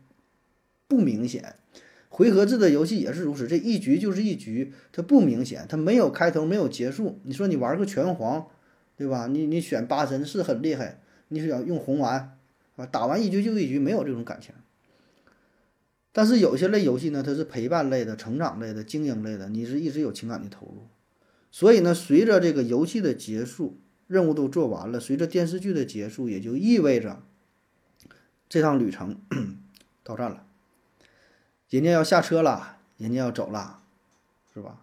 [0.86, 1.56] 不明显。
[2.16, 7.18] 回合制的游戏也是如此，这一局就是一局，它不明显，它没有开头，没有结束。
[7.24, 8.46] 你说你玩个拳皇，
[8.96, 9.26] 对吧？
[9.26, 12.38] 你你选八神是很厉害，你是想用红丸，
[12.76, 14.54] 啊，打完一局就一局，没有这种感情。
[16.12, 20.86] 但是有些类游戏呢，它是陪伴类的、成长类的、经营类的，你是一直有情感的投入。
[21.50, 27.24] 所以呢，随着这个游戏的结束，任务都做完了，随着电视剧的结束，也就意味着
[28.48, 29.20] 这趟旅程
[30.04, 30.46] 到站了。
[31.74, 33.80] 人家要下车了，人家要走了，
[34.54, 34.78] 是吧？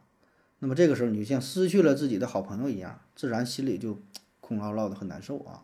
[0.60, 3.98] 那么这个时候你就像失去了自己的好朋友一样，自然心里就
[4.42, 5.64] 空落落的，很难受啊。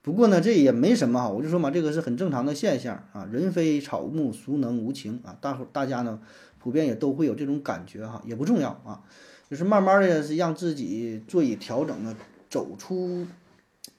[0.00, 3.28] 不过呢，这也没什么哈，我就说嘛，这个是很正常的现象啊。
[3.30, 5.36] 人非草木，孰能无情啊？
[5.42, 6.18] 大伙大家呢，
[6.58, 9.02] 普遍也都会有这种感觉哈，也不重要啊。
[9.50, 12.16] 就是慢慢的，是让自己做以调整呢，
[12.48, 13.26] 走出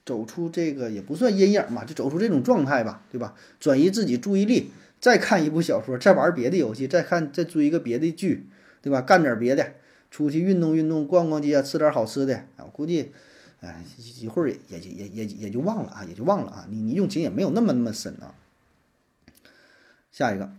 [0.04, 3.36] 走出这个也不算阴影嘛，就走出这种状态吧，对吧？
[3.60, 4.72] 转移自己注意力。
[5.06, 8.48] 再看一部小说，再玩别的游戏，再看再追一个别的剧，
[8.82, 9.04] 对吧？
[9.04, 9.74] 干点别的，
[10.10, 12.66] 出去运动运动，逛逛街，吃点好吃的啊！
[12.74, 13.12] 估计，
[13.62, 13.84] 哎，
[14.20, 16.66] 一会儿也也也也也就忘了啊，也就忘了啊。
[16.72, 18.34] 你你用情也没有那么那么深啊。
[20.12, 20.50] 下一个，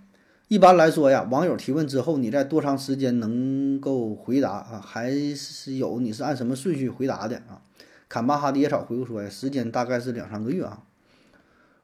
[0.47, 4.81] 一般来说呀，网友提问之后，你在多长时间能够回答啊？
[4.81, 7.61] 还是有你是按什么顺序回答的啊？
[8.09, 10.85] 坎巴哈的野草回复说呀，时间大概是两三个月啊。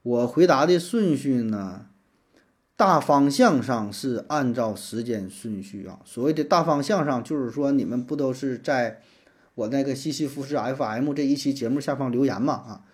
[0.05, 1.87] 我回答的顺序呢，
[2.83, 6.01] 大方向上是按照时间顺序啊。
[6.05, 9.01] 所谓的大方向上，就是说你们不都是在
[9.55, 12.85] 我那个西西弗斯 FM 这一期节目下方留言嘛啊？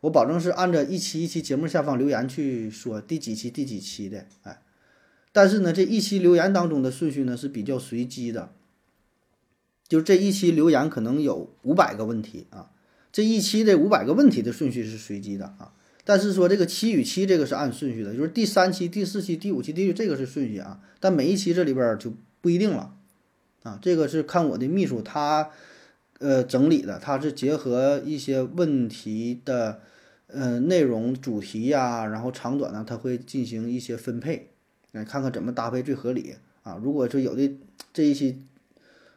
[0.00, 4.62] 我保证是按照一期一期节目下方留言去说第几期第几期的，哎。
[5.30, 8.52] 但是呢，这一期留言当中的顺序呢是比较随机的，
[9.86, 12.70] 就这一期留言可能有五百个问题啊，
[13.12, 15.72] 这一期这五百个问题的顺序是随机的啊。
[16.06, 20.80] 但是说这个期与期这个是按顺序的，就是第三期、第四期、第五期、第六这个是顺序啊。
[21.00, 22.94] 但每一期这里边就不一定了
[23.64, 25.50] 啊，这个是看我的秘书他
[26.20, 29.80] 呃整理的，他是结合一些问题的
[30.28, 34.50] 呃内容主题呀，然后长短呢，他会进行一些分配。
[34.92, 36.80] 来看看怎么搭配最合理啊！
[36.82, 37.52] 如果说有的
[37.92, 38.40] 这一期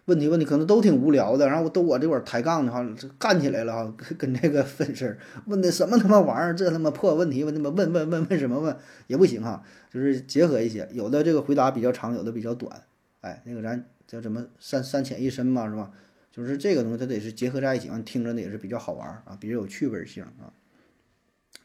[0.09, 2.83] 问题问题可能都挺无聊的，然后都我这块抬杠的话，
[3.19, 8.75] 干起来了哈，跟这个粉丝问的什么他妈玩意儿，这他妈破问题问他妈问问问问什么问
[9.07, 12.83] 也不行哈，就是结合一些，有的这个回答比较长，有的比较短，
[13.21, 15.91] 哎，那个咱叫什么三三浅一深嘛，是吧？
[16.31, 20.51] 就是这个东西它得是结合在一起，完听着呢也是比较好玩啊，比较有趣味性啊，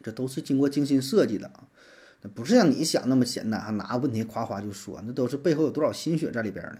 [0.02, 1.68] 这都是经过精心设计的啊。
[2.35, 6.78] 不是像你想那么简单，还拿个问题夸夸就说，那都是背后有多少心血在里边呢？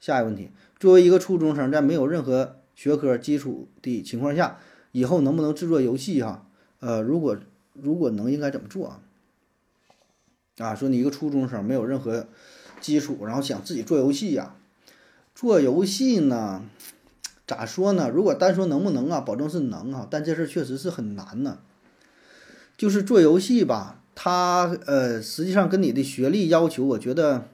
[0.00, 4.58] 下一个问题，作为一个初中生，在没有任何学科基础的情况下，
[4.92, 6.22] 以后能不能制作游戏？
[6.22, 6.46] 哈，
[6.80, 7.36] 呃，如果
[7.72, 9.00] 如果能，应该怎么做啊？
[10.58, 12.28] 啊，说你一个初中生没有任何
[12.80, 14.54] 基础，然后想自己做游戏呀？
[15.34, 16.64] 做游戏呢，
[17.46, 18.08] 咋说呢？
[18.08, 21.58] 如果单说能不能啊，保证是能啊，但这事确实是很难呢。
[22.76, 24.02] 就是做游戏吧。
[24.14, 27.48] 它呃，实际上跟你的学历要求，我觉得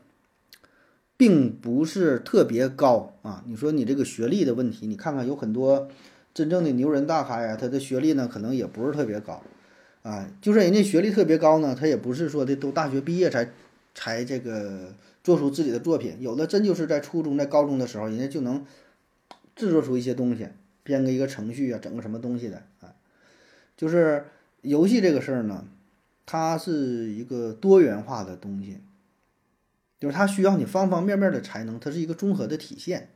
[1.23, 3.45] 并不是特别高啊。
[3.47, 5.89] 你说你这个学历的问题，你看看有很多
[6.35, 9.41] 真正的牛人大咖呀，他的学历呢可能也不是特别高
[10.03, 10.29] 啊。
[10.41, 13.49] 就算人家学历特别高呢，他也不是说的都大学毕业才
[13.95, 16.17] 才这个做出自己的作品。
[16.19, 18.67] 有的真就是在初中、在高中的时候，人家就能
[19.55, 20.49] 制作出一些东西，
[20.83, 22.95] 编个一个程序啊，整个什么东西的啊。
[23.77, 24.25] 就是
[24.63, 25.65] 游戏这个事儿呢。
[26.25, 28.79] 它是一个多元化的东西，
[30.03, 33.11] 就是它需要你方方面面的才能，它是一个综合的体现。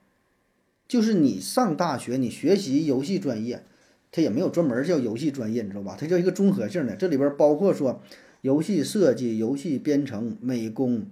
[0.86, 3.64] 就是你上大学，你学习游戏专业，
[4.12, 5.96] 它也没有专门叫游戏专业，你知道吧？
[5.98, 8.00] 它叫一个综合性的，这里边包括说
[8.42, 11.06] 游戏设计、游戏编程、美工，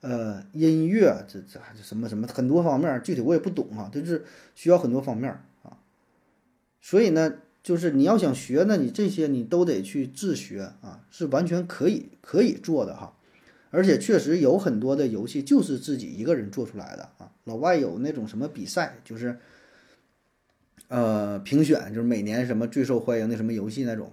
[0.00, 4.24] 呃，音乐，这这什么什么很多方面，具体我也不懂啊，就是
[4.56, 5.30] 需要很多方面
[5.62, 5.78] 啊。
[6.80, 7.34] 所以呢。
[7.62, 13.14] 就是你要想学，那你这些你都得去自学啊，是完全可以可以做的哈，
[13.70, 17.32] 而且确实有很多的游戏就是自己一个人做出来的啊。
[17.44, 19.38] 老外有那种什么比赛，就是
[20.88, 24.12] 呃评选，就是每年什么最受欢迎的什么游戏那种，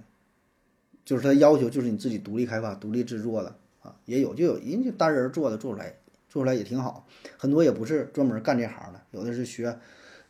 [1.03, 5.95] 就是他要求就是你自己独立开发、独立制作的啊，也有就有人家单人做的做出来，
[6.29, 7.07] 做出来也挺好。
[7.37, 9.77] 很多也不是专门干这行的，有的是学。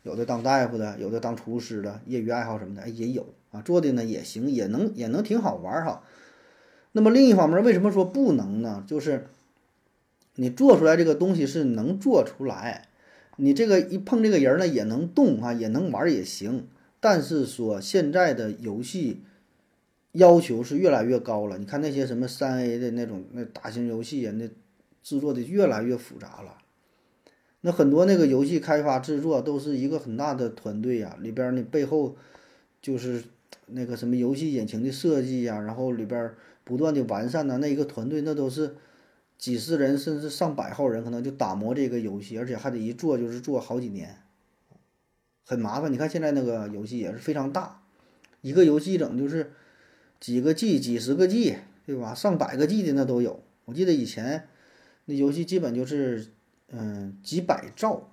[0.04, 3.60] 有的当大夫的，有的当厨师的，业余爱好什么的，哎，也有啊。
[3.60, 6.02] 做的呢也行，也能也能挺好玩哈。
[6.98, 8.82] 那么另一方面，为什么说不能呢？
[8.88, 9.28] 就是
[10.34, 12.88] 你做出来这个东西是能做出来，
[13.36, 16.66] 你这个一碰这个人呢也能动啊，也能玩也行。
[16.98, 19.22] 但是说现在的游戏
[20.10, 24.48] 要求是越来越高了，你看那些什么三 A 的那种那大型游戏啊，那
[25.00, 26.58] 制作的越来越复杂了。
[27.60, 32.16] 那很多那个游戏开发制作都是一个很大的团队呀，里边呢背后
[32.82, 33.22] 就是
[33.66, 36.36] 那个什么游戏引擎的设计呀，然后里边儿
[36.68, 38.76] 不断的完善呢，那一个团队那都是
[39.38, 44.22] 几十人甚至上百号人，可能就打磨这个游戏，而且还得一做就是做好几年，
[45.46, 45.90] 很麻烦。
[45.90, 47.80] 你看现在那个游戏也是非常大，
[48.42, 49.52] 一个游戏整就是
[50.20, 52.14] 几个 G、几十个 G，对吧？
[52.14, 53.42] 上百个 G 的那都有。
[53.64, 54.46] 我记得以前
[55.06, 56.28] 那游戏基本就是。
[56.70, 58.10] 嗯，几百兆，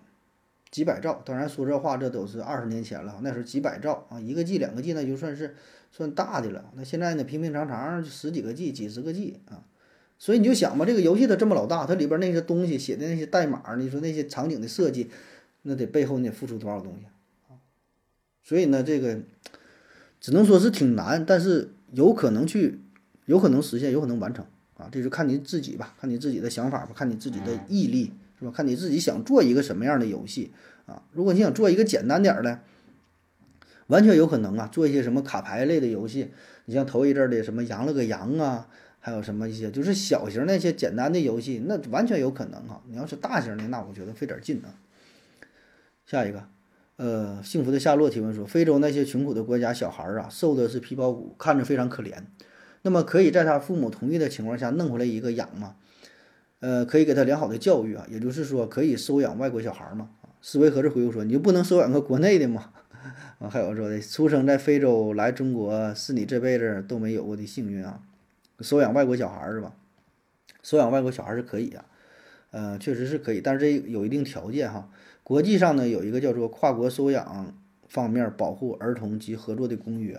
[0.72, 1.22] 几百兆。
[1.26, 3.20] 当然说这话，这都是二十年前了。
[3.22, 5.58] 那时候几百兆啊，一个 G、两个 G，那就算是
[5.96, 6.74] 算大的了。
[6.76, 9.64] 那现在呢，平平常常十几个 G、几十个 G 啊。
[10.20, 15.10] 所以你就想吧，这个游戏它这么老大，它里边那些东西写的那些代码，你说那些场景的设计，
[15.62, 17.06] 那得背后你得付出多少东西
[17.48, 17.56] 啊？
[18.44, 19.22] 所以呢，这个
[20.20, 22.82] 只能说是挺难，但是有可能去，
[23.26, 24.90] 有可能实现，有可能完成啊。
[24.92, 28.12] 这就看你自己吧，看你自己的想法吧，看你自己的毅力。
[28.38, 28.52] 是吧？
[28.54, 30.52] 看你自己想做一个什么样的游戏
[30.88, 31.02] 啊？
[31.14, 32.60] 如果你想做一个简单点儿的，
[33.88, 36.32] 完全有可能啊，做一些什么卡牌类的游戏。
[36.66, 38.68] 你像头一阵的什么羊了个羊啊，
[39.00, 42.82] 还有什么一些就是小型那些简单的游戏，那完全有可能哈。
[42.90, 44.74] 你要是大型的，那我觉得费点劲啊。
[46.06, 46.44] 下一个，
[46.98, 52.14] 呃，幸福的夏洛提问说，非洲那些穷苦的国家小孩啊，瘦的是皮包骨，看着非常可怜。
[52.82, 55.76] 那么可以在他父母同意的情况下弄回来一个养吗？
[56.60, 60.10] 呃，可以给他良好的教育啊，也就是说可以收养外国小孩吗？
[60.42, 62.72] 思维盒子回复说，你就不能收养个国内的吗？
[63.40, 68.02] 啊，还有说的，出生在非洲来中国是你这辈子都没有过的幸运啊。
[68.62, 69.74] 收养外国小孩是吧？
[70.64, 71.86] 收养外国小孩是可以啊，
[72.52, 74.90] 呃，确实是可以，但是这有一定条件哈。
[75.24, 77.54] 国际上呢有一个叫做《跨国收养
[77.88, 80.16] 方面保护儿童及合作的公约》，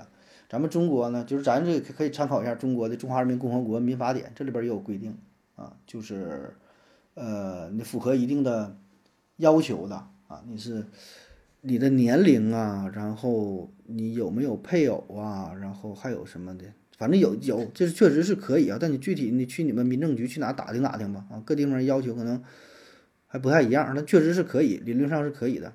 [0.49, 5.17] 咱们中国呢，就是咱这个可以参考一下中国的《中华人民共和国民法典》，这里边也有规定
[5.57, 6.55] 啊，就是
[7.15, 8.77] 呃，你符合一定的
[9.37, 9.97] 要求的
[10.29, 10.85] 啊，你是
[11.69, 16.65] 你的年龄啊，然后你有没有配偶啊，然后还有什么的。
[16.97, 22.41] 反正有有，这是确实是可以啊，但你具体你去你们民政局去哪打听打听吧啊，各地方要求可能
[23.27, 25.73] 还不太一样，那确实是可以，理论上是可以的。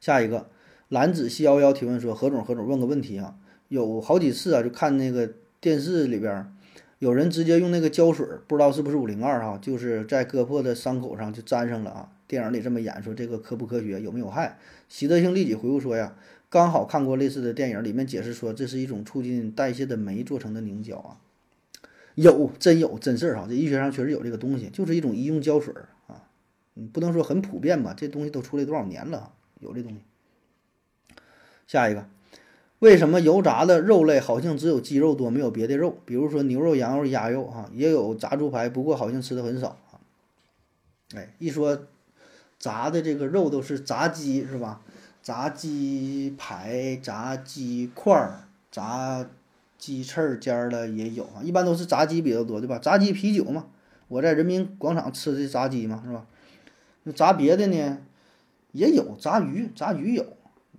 [0.00, 0.48] 下一个
[0.88, 3.36] 蓝子七幺幺提问说：何总何总问个问题啊，
[3.68, 6.50] 有好几次啊，就看那个电视里边
[6.98, 12.08] 有人直接用那个胶水，不知道是不是五零二哈，就是在割破的伤口上就粘上了啊。
[12.26, 14.58] 电影里这么演说，这个科不科学，有没有害？
[14.88, 16.16] 习德兴立即回复说呀。
[16.50, 21.18] 刚好看过类似的电影，里面解释说这是一种促进代谢的酶做成的凝胶啊，
[22.14, 25.74] 有真有真事儿哈，这医学上确实有这个东西，就是一种医用胶水
[26.06, 26.28] 啊，
[26.74, 29.98] 你不能说很普遍吧，这东西都出来多少年了，有这东西。
[31.66, 32.06] 下一个，
[32.78, 35.98] 为什么油炸的肉类好像只有鸡肉多，没有别的肉？
[36.04, 39.98] 比如说牛肉、羊肉、鸭肉哈，也有炸猪排，不过好像吃的很少啊。
[41.16, 41.86] 哎，一说
[42.64, 44.80] 炸的这个肉都是炸鸡是吧？
[45.22, 49.28] 炸鸡排、炸鸡块儿、炸
[49.76, 52.78] 鸡翅尖儿的也有啊，一般都是炸鸡比较多，对吧？
[52.78, 53.66] 炸鸡啤酒嘛，
[54.08, 56.24] 我在人民广场吃的炸鸡嘛，是吧？
[57.02, 57.98] 那炸别的呢，
[58.72, 60.24] 也有炸鱼，炸鱼有，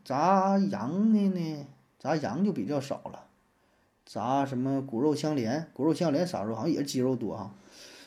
[0.04, 1.68] 炸羊的呢，
[2.00, 3.26] 炸羊就比较少了。
[4.08, 6.56] 炸什么骨肉相连，骨肉相连啥肉？
[6.56, 7.54] 好像也是鸡肉多哈，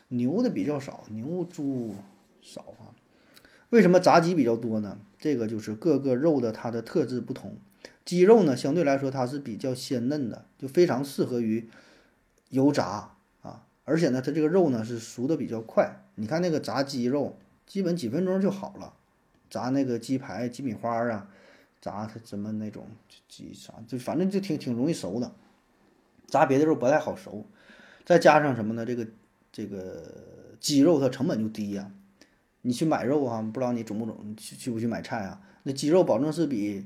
[0.08, 1.94] 牛的比较少，牛猪
[2.42, 2.87] 少哈。
[3.70, 4.98] 为什么炸鸡比较多呢？
[5.18, 7.56] 这个就是各个肉的它的特质不同。
[8.04, 11.68] 鸡肉呢，相对来说它是比较鲜嫩的，就非常适合于
[12.48, 13.10] 油炸
[13.42, 13.66] 啊。
[13.84, 16.04] 而且呢，它这个肉呢是熟的比较快。
[16.14, 18.94] 你看那个炸鸡肉，基本几分钟就好了。
[19.50, 21.28] 炸那个鸡排、鸡米花啊，
[21.80, 22.86] 炸它什么那种
[23.28, 25.32] 鸡啥，就反正就挺挺容易熟的。
[26.26, 27.44] 炸别的肉不太好熟。
[28.06, 28.86] 再加上什么呢？
[28.86, 29.06] 这个
[29.52, 30.02] 这个
[30.58, 31.90] 鸡肉它成本就低呀。
[32.68, 35.40] 你去买肉哈，不知道你种不种去去不去买菜啊？
[35.62, 36.84] 那鸡肉保证是比，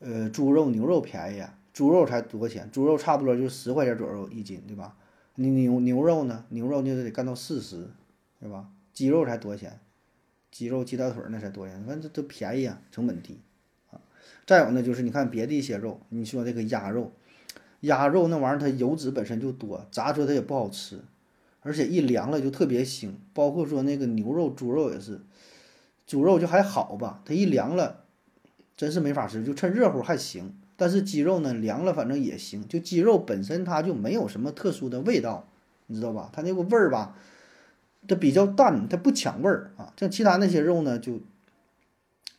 [0.00, 1.56] 呃，猪肉、牛肉便宜啊。
[1.72, 2.68] 猪肉才多少钱？
[2.72, 4.96] 猪肉差不多就十块钱左右一斤，对吧？
[5.36, 6.44] 你牛牛肉呢？
[6.48, 7.88] 牛肉就得干到四十，
[8.40, 8.66] 对吧？
[8.92, 9.78] 鸡肉才多少钱？
[10.50, 11.80] 鸡肉、鸡大腿那才多少钱？
[11.84, 13.38] 反正这都便宜啊，成本低
[13.92, 14.00] 啊。
[14.44, 17.12] 再有呢，就是你看别的一些肉，你说这个鸭肉，
[17.82, 20.98] 鸭肉那玩意儿它油脂本身就多，炸出来它也不好吃。
[21.62, 25.20] 而且一凉了就特别腥，包括说那个牛肉、猪肉也是，
[26.06, 28.04] 猪肉就还好吧，它一凉了，
[28.76, 30.54] 真是没法吃，就趁热乎还行。
[30.76, 35.46] 但是鸡肉呢，凉了反正也行，就鸡肉本身它就没有什么特殊的味道，
[35.88, 36.30] 你知道吧？
[36.32, 37.14] 它那个味儿吧，
[38.08, 39.92] 它比较淡，它不抢味儿啊。
[39.98, 41.20] 像其他那些肉呢，就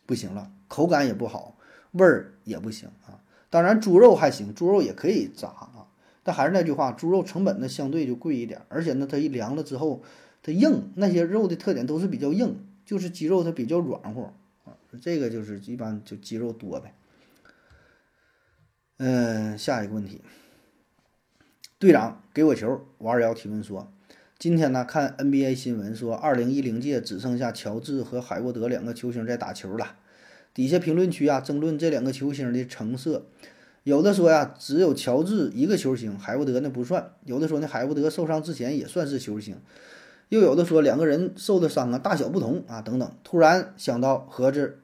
[0.04, 1.56] 不行了，口感也不好，
[1.92, 3.22] 味儿也不行啊。
[3.48, 5.81] 当然猪肉还行，猪肉也可以炸啊。
[6.24, 10.02] 但还是那句话，猪肉成本呢相对就贵一点，而且呢它一凉了之后，
[10.42, 14.30] 它硬，那些肉的特点都是比较硬，就是鸡肉它比较软乎
[14.64, 16.94] 啊，这个就是一般就鸡肉多呗。
[18.98, 20.20] 嗯，下一个问题，
[21.80, 23.92] 队长给我球，五二幺提问说，
[24.38, 29.96] 今天呢看 NBA 新闻说，二零一零届只剩下乔治和海沃德两个球星在打球了，
[30.54, 33.26] 底下评论区啊争论这两个球星的成色。
[33.84, 39.56] 有的说呀，只有乔治一个球星，海沃德那不算；有的说那海沃德受伤之前也算是球星；
[40.28, 43.12] 又有的说两个人受的伤啊大小不同啊等等。
[43.24, 44.78] 突然想到盒子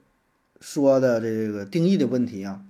[0.61, 2.63] 说的这个定义的问题啊，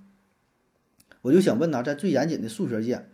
[1.23, 3.05] 我就想问呐，在最严谨的数学界，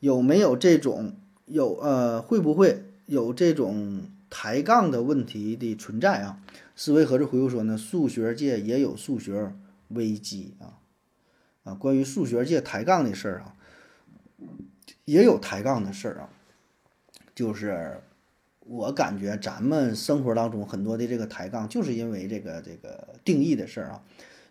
[0.00, 1.12] 有没有这种
[1.44, 6.38] 有呃会不会有这种抬杠的问题的存在啊？
[6.74, 9.54] 思维盒子回复说呢，数学界也有数学
[9.90, 10.82] 危机啊。
[11.66, 13.56] 啊，关于数学界抬杠的事儿啊，
[15.04, 16.30] 也有抬杠的事儿啊，
[17.34, 18.00] 就是
[18.60, 24.02] 我感觉咱们生活当中很多的这个抬杠，就是因为这个这个定义的事儿啊，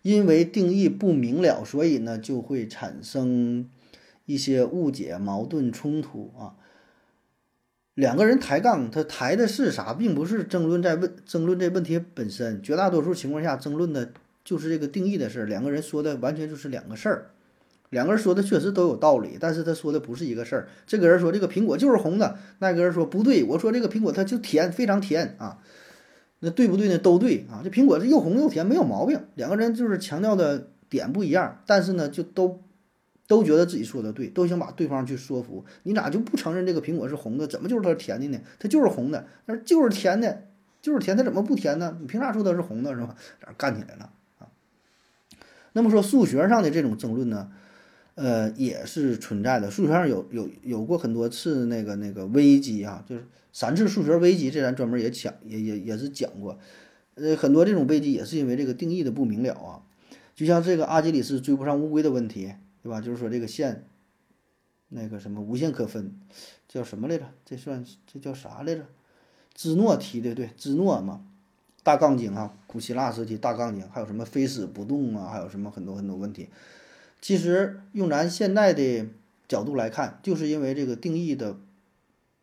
[0.02, 3.70] 因为定义不明了，所以呢就会产生
[4.26, 6.54] 一些误解、矛盾、冲突啊。
[7.94, 14.12] 两个人抬杠，他抬的是啥，并不是争论在问争论这问题本身，绝大多数情况下争论的
[14.46, 15.44] 就是这个定义的事儿。
[15.46, 17.30] 两个人说的完全就是两个事儿，
[17.90, 20.68] 两个人说的确实都有道理，但是他说的不是一个事儿。
[20.86, 25.58] 这个人说这个苹果就是红的，那个人说不对，我说这个苹果它就甜，非常甜啊。
[26.40, 26.98] 那对不对呢？
[26.98, 29.18] 都对啊，这苹果是又红又甜，没有毛病。
[29.34, 32.62] 两个人就是强调的点不一样，但是呢，就都
[33.26, 35.64] 都觉得自己说的对，都想把对方去说服。
[35.84, 37.46] 你咋就不承认这个苹果是红的？
[37.46, 38.38] 怎么就是它是甜的呢？
[38.58, 40.42] 它就是红的，但是就是甜的，
[40.82, 41.96] 就是甜，它怎么不甜呢？
[42.00, 43.16] 你凭啥说它是红的，是吧？
[43.40, 44.10] 俩干起来了。
[45.76, 47.52] 那么说数学上的这种争论呢，
[48.14, 49.70] 呃，也是存在的。
[49.70, 53.26] 数学上有有有过很多次那个那个危机啊，就是。
[53.52, 56.58] 三次数学危机，这咱专门也讲，也也也是讲过，
[57.14, 59.80] 呃，很多这种危机也是因为这个定义的不明了啊。
[60.34, 62.52] 就像这个阿基里斯追不上乌龟的问题，
[62.82, 63.00] 对吧？
[63.00, 63.86] 就是说这个线，
[64.90, 66.20] 那个什么无限可分，
[66.68, 67.24] 叫什么来着？
[67.46, 68.84] 这算这叫啥来着？
[69.54, 71.24] 芝诺提的，对，芝诺嘛，
[71.86, 76.48] 大杠精啊，古希腊时期大杠精，还有什么非死不动啊，还有什么很多很多问题。
[77.20, 79.06] 其实用咱现在的
[79.46, 81.56] 角度来看，就是因为这个定义的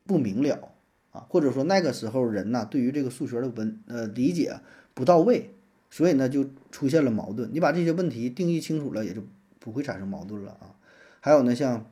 [0.05, 0.69] 不明了。
[1.11, 4.61] 啊，或者说那个时候人呐，对于这个数学的文呃理解
[4.93, 5.53] 不到位，
[5.91, 7.49] 所以呢就出现了矛盾。
[7.51, 9.21] 你把这些问题定义清楚了，也就
[9.59, 10.71] 不会产生矛盾了啊。
[11.19, 11.85] 还有呢，像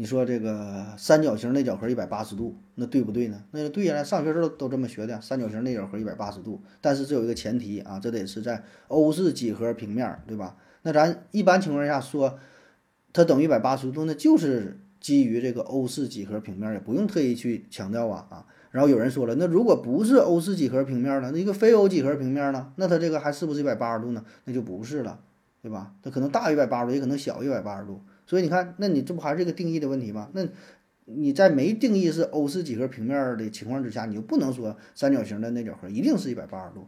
[0.00, 3.42] 你说这个三角形内角和一百八十度，那对不对呢？
[3.50, 6.62] 那对呀，上学时候都这么学的，三角形内角和一百八十度。
[6.80, 10.56] 但是这有一个前提啊，这得是在欧式几何平面，对吧？
[10.82, 12.38] 那咱一般情况下说
[13.12, 14.78] 它等于一百八十度，那就是。
[15.00, 18.44] 基于这个欧式几何平面，也不用特意去强调啊啊。
[18.72, 21.30] 然后有人说了，那如果不是欧式几何平面呢？
[21.32, 22.72] 那一个非欧几何平面呢？
[22.74, 24.24] 那它这个还是不是一百八十度呢？
[24.44, 25.20] 那就不是了，
[25.62, 25.92] 对吧？
[26.02, 28.02] 它可能大于一百八十度，也可能小于一百八十度。
[28.28, 30.30] 所以你看，那你这不还是一个定义的问题吗？
[30.34, 30.46] 那
[31.06, 36.86] 你在没定义是欧式几何平面的情况之下，你就不能说三角形的内角和一定是一百八十度。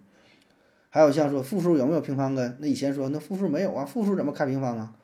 [0.91, 2.57] 还有像说负数有没有平方根？
[2.61, 4.95] 那以前说那负数没有啊，负数怎么开平方啊？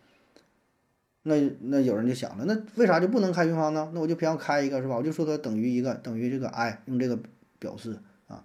[1.22, 3.90] 那那有人就想了，那为啥就不能开平方呢？
[3.94, 4.96] 那我就偏要开一个，是吧？
[4.96, 7.18] 我就说它等于一个，等于这个 i，用这个
[7.58, 8.44] 表示啊，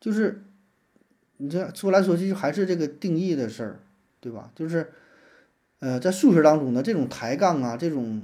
[0.00, 0.44] 就是
[1.38, 3.80] 你这说来说去还是这个定义的事儿，
[4.20, 4.52] 对吧？
[4.54, 4.92] 就是
[5.80, 8.22] 呃，在数学当中呢，这种抬杠啊，这种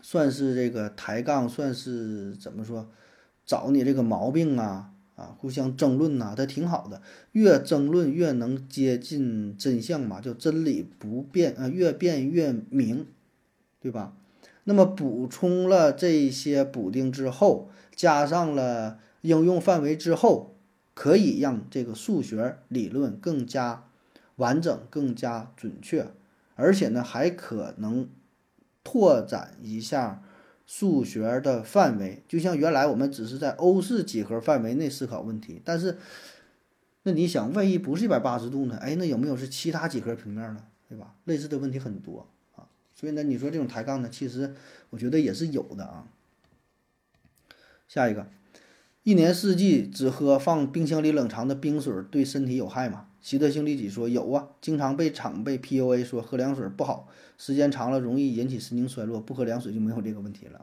[0.00, 2.88] 算是这个抬杠，算是怎么说，
[3.44, 4.92] 找你这个毛病啊。
[5.18, 7.02] 啊，互相争论呐，它挺好的，
[7.32, 13.04] 越争论越能接近真相嘛，就真理不变啊，越辩越明，
[13.80, 14.16] 对吧？
[14.62, 20.54] 那么补充了这些补丁之后，加上了应用范围之后，
[20.94, 23.88] 可以让这个数学理论更加
[24.36, 26.06] 完整、更加准确，
[26.58, 28.10] 而且呢，还可能
[28.84, 30.22] 拓展一下。
[30.70, 35.96] 数学的范围就像原来我们只是在欧式几何范围内思考问题，但是，
[37.04, 38.76] 那你想，万一不是一百八十度呢？
[38.76, 40.62] 哎，那有没有是其他几何平面呢？
[40.86, 41.14] 对吧？
[41.24, 44.54] 类似的问题很多啊，所以呢，你说这种抬杠呢，其实
[44.90, 46.06] 我觉得也是有的啊。
[47.88, 48.28] 下一个，
[49.04, 53.07] 一年四季只喝放冰箱里冷藏的冰水对身体有害吗？
[53.20, 57.08] 习得性利己说有啊，经常被长辈 PUA 说喝凉水不好。
[57.36, 60.60] 时间长了容易引起神经衰弱，不喝凉水就没有这个问题了。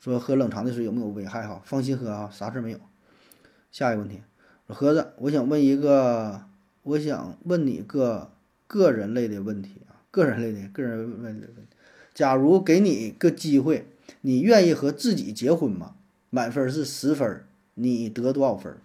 [0.00, 1.46] 说喝冷藏的水有没有危害？
[1.46, 2.78] 哈，放心喝啊，啥事没有。
[3.72, 4.20] 下一个问题，
[4.66, 6.44] 盒子，我想问一个，
[6.82, 8.30] 我想问你个
[8.66, 11.48] 个人类的问题啊，个人类的个人问问题。
[12.14, 13.88] 假如给你个机会，
[14.20, 15.96] 你愿意和自己结婚吗？
[16.30, 17.44] 满分是十分，
[17.74, 18.76] 你得多少分？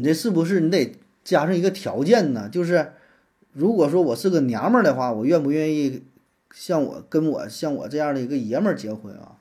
[0.00, 2.48] 你这是不是你得加上一个条件呢？
[2.48, 2.92] 就是。
[3.52, 6.04] 如果说我是个娘们儿的话，我愿不愿意
[6.54, 9.38] 像我跟我像我这样的一个爷们儿结婚啊？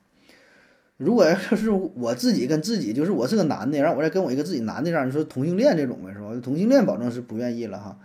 [0.98, 6.32] 如果要是我自己跟自己，就是我是个男的，让我再跟我一个自己男的这样，你说同性恋这种呗，是吧？
[6.42, 8.00] 同性恋保证是不愿意了哈。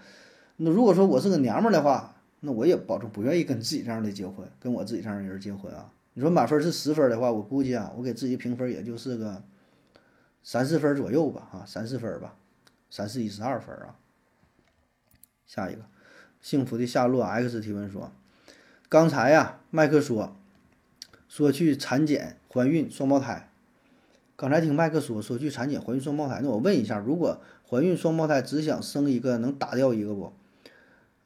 [0.58, 5.90] 那如果说我是个娘们儿的话，那我也保证不愿意跟自己这样的结婚，跟我自己这样的人结婚啊。
[6.12, 9.42] 你说满分是十分的话，我估计啊，我给自己评分也就是个
[10.42, 12.34] 三四分左右吧，哈，三四分吧，
[12.96, 13.96] 三四一十二分啊。
[15.44, 15.80] 下一个。
[16.40, 18.12] 幸福的夏洛 X 提问说
[18.88, 20.36] ：“刚才呀，麦克说
[21.28, 23.50] 说去产检怀孕双胞胎。
[24.36, 30.32] 刚才听麦克说说去产检怀孕双胞胎，那我问一下，如果怀孕双胞胎只想生一个，能打掉一个不？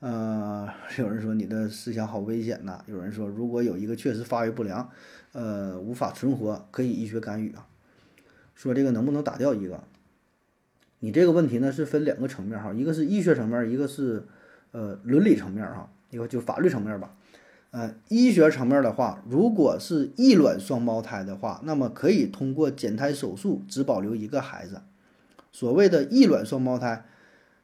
[0.00, 0.66] 呃，
[0.96, 2.82] 有人说你的思想好危险呐。
[2.86, 4.90] 有人说，如果有一个确实发育不良，
[5.32, 7.66] 呃，无法存活，可以医学干预啊。
[8.54, 9.84] 说这个能不能打掉一个？
[11.00, 14.24] 你这个问题呢是分两个层面哈，一个是医学层面，一个是。”
[14.70, 17.14] 呃，伦理层面哈，一个就法律层面吧。
[17.70, 24.82] 呃，医学层面的话，如果是异卵双胞胎的话，那么可以通过减胎手术只保留一个孩子。
[25.52, 27.06] 所谓的异卵双胞胎，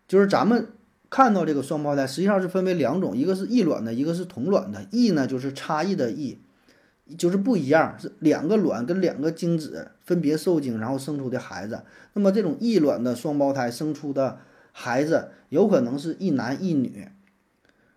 [0.08, 0.68] 就是咱们
[1.10, 4.86] 看到这个双胞胎，实际上是分为两种，一个是异卵的，一个是同卵的。
[4.90, 6.38] 异呢就是差异的异，
[7.18, 11.82] 就是不一样，是两个卵跟两个精子分别受精，然后生出的孩子。
[12.14, 14.38] 那么这种异卵的双胞胎生出的
[14.72, 17.08] 孩子，有可能是一男一女。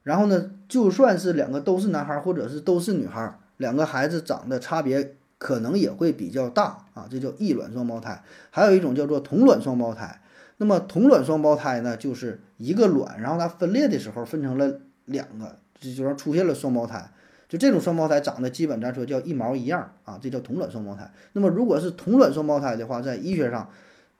[0.03, 8.21] 然后呢，就算是两个都是男孩，或者是都是女孩，两个孩子长得差别可能也会比较大啊，这叫异卵双胞胎。
[8.49, 10.21] 还有一种叫做同卵双胞胎。
[10.57, 17.11] 那么同卵双胞胎呢，就是一个卵，然后它分裂的时候分成了两个，就就说出现了双胞胎。
[17.47, 21.09] 就这种双胞胎长得基本咱说叫一毛一样啊，这叫同卵双胞胎。
[21.31, 23.69] 那么如果是同卵双胞胎的话，在医学上，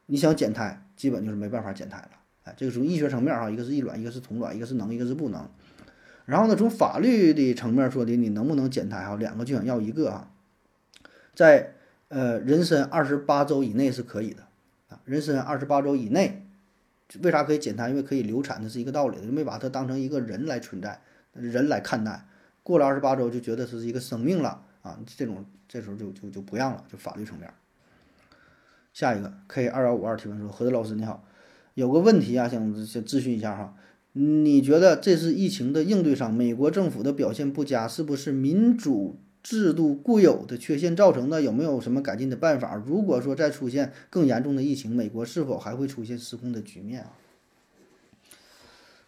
[0.06, 2.10] 你想减胎，基本就是没办法减胎了。
[2.46, 5.46] 哎，这个从医学层面啊，一个是异卵，一个是同卵，一个是能，一个是不能。
[6.26, 9.18] 然后呢，从法律的层面说的，你能不能减胎啊？
[9.18, 10.32] 两个就想要一个啊，
[11.36, 11.74] 在
[12.08, 14.44] 呃人身二十八周以内是可以的
[14.88, 16.46] 啊，人身二十八周以内，
[17.22, 17.90] 为啥可以减胎？
[17.90, 21.02] 因为可以流产，这是一个道理，就没把它当成一个人来存在，
[21.34, 22.26] 人来看待。
[22.68, 27.50] 过了二十八周就觉得是一个生命了啊，这种这时候就就就不让了，就法律层面。
[28.92, 31.24] 下一个 K 二幺五二提问说：何德老师你好，
[31.76, 33.74] 有个问题啊，想想咨询一下哈。
[34.12, 41.42] 你觉得这次疫情的应对上，美国政府的表现不佳，是不是民主制度固有的缺陷造成的？
[41.42, 42.76] 有没有什么改进的办法？
[42.76, 47.14] 如果说再出现更严重的疫情，美国是否还会出现失控的局面啊？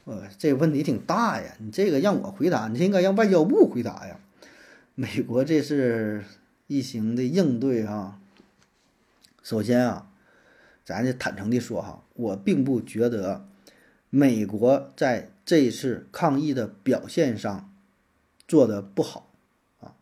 [0.10, 4.20] 呃，这问题挺大呀，你这个让我回答，你应该让外交部回答呀。
[4.96, 6.24] 美国这次
[6.66, 8.20] 疫情的应对啊，
[9.44, 10.10] 首先啊，
[10.84, 13.46] 咱就坦诚的说哈，我并不觉得。
[14.12, 17.72] 美国在这次抗疫的表现上
[18.48, 19.32] 做的不好
[19.82, 19.94] 啊，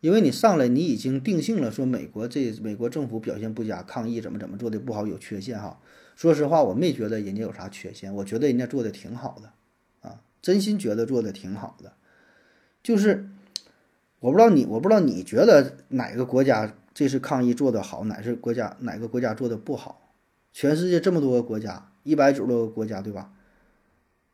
[0.00, 5.80] 因为你上来你已经定性了，说美国这美国政府表现不佳，抗疫怎么怎么做的不好，有缺陷哈。
[6.14, 11.92] 说实话，我没觉得人家有啥缺陷，我觉得人家做的挺好的啊，真心觉得做的挺好的。
[12.82, 13.28] 就是
[14.20, 20.12] 我不知道你，我不知道你觉得哪个国家这次抗疫做的好，哪是国家哪个国家做的不好？
[20.52, 21.90] 全世界这么多个国家。
[22.04, 23.32] 一百九十多个国家，对吧？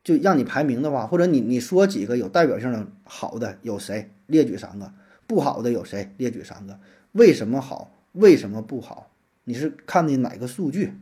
[0.02, 4.10] 就让你排名的话，或者你你说几个有代表性的好的有谁？
[4.26, 4.92] 列举三个，
[5.28, 6.12] 不好的有谁？
[6.16, 6.80] 列举三个。
[7.12, 7.92] 为什么好？
[8.12, 9.12] 为什么不好？
[9.44, 10.94] 你是看的哪个数据？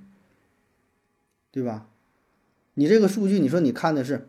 [1.51, 1.87] 对吧？
[2.75, 4.29] 你这个数据，你说你看的是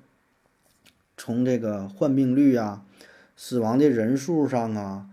[1.17, 2.85] 从这个患病率啊、
[3.35, 5.09] 死亡的人数上啊，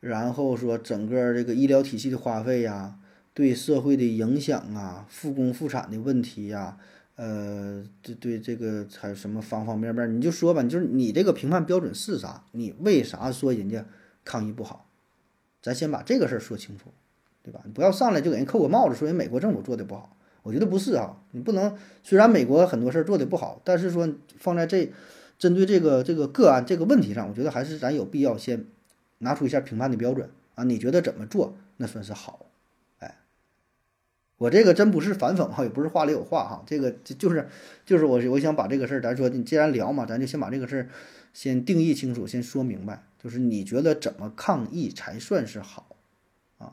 [0.00, 2.96] 然后说整个这个医疗体系的花费呀。
[3.32, 6.76] 对社会的影响啊，复工复产的问题呀，
[7.14, 12.44] 呃，对对这个还有什么方方面面，你就说吧，就是你这个评判标准是啥？
[12.50, 13.86] 你为啥说人家
[14.24, 14.88] 抗疫不好？
[15.62, 16.92] 咱先把这个事儿说清楚，
[17.44, 17.60] 对吧？
[17.64, 20.16] 你不要上来就给人扣个帽子，说人美国政府做的不好。
[20.42, 24.92] 我觉得不是啊，你不能虽然美国很多事儿做的不好，但是说放在这
[25.38, 28.66] 针对这个这个个案这个问题上，我觉得还是咱有必要先
[29.18, 30.64] 拿出一下评判的标准啊。
[30.64, 32.46] 你觉得怎么做那算是好？
[32.98, 33.16] 哎
[34.38, 37.46] 我这个真不是反讽哈，也不是话里有话哈，这个就就是
[37.84, 40.88] 就是我我想把这个事儿，咱说你既然聊嘛，咱就先把这个事儿
[41.34, 45.94] 先定义清楚，先说明白，就是你觉得怎么抗疫才算是好
[46.56, 46.72] 啊？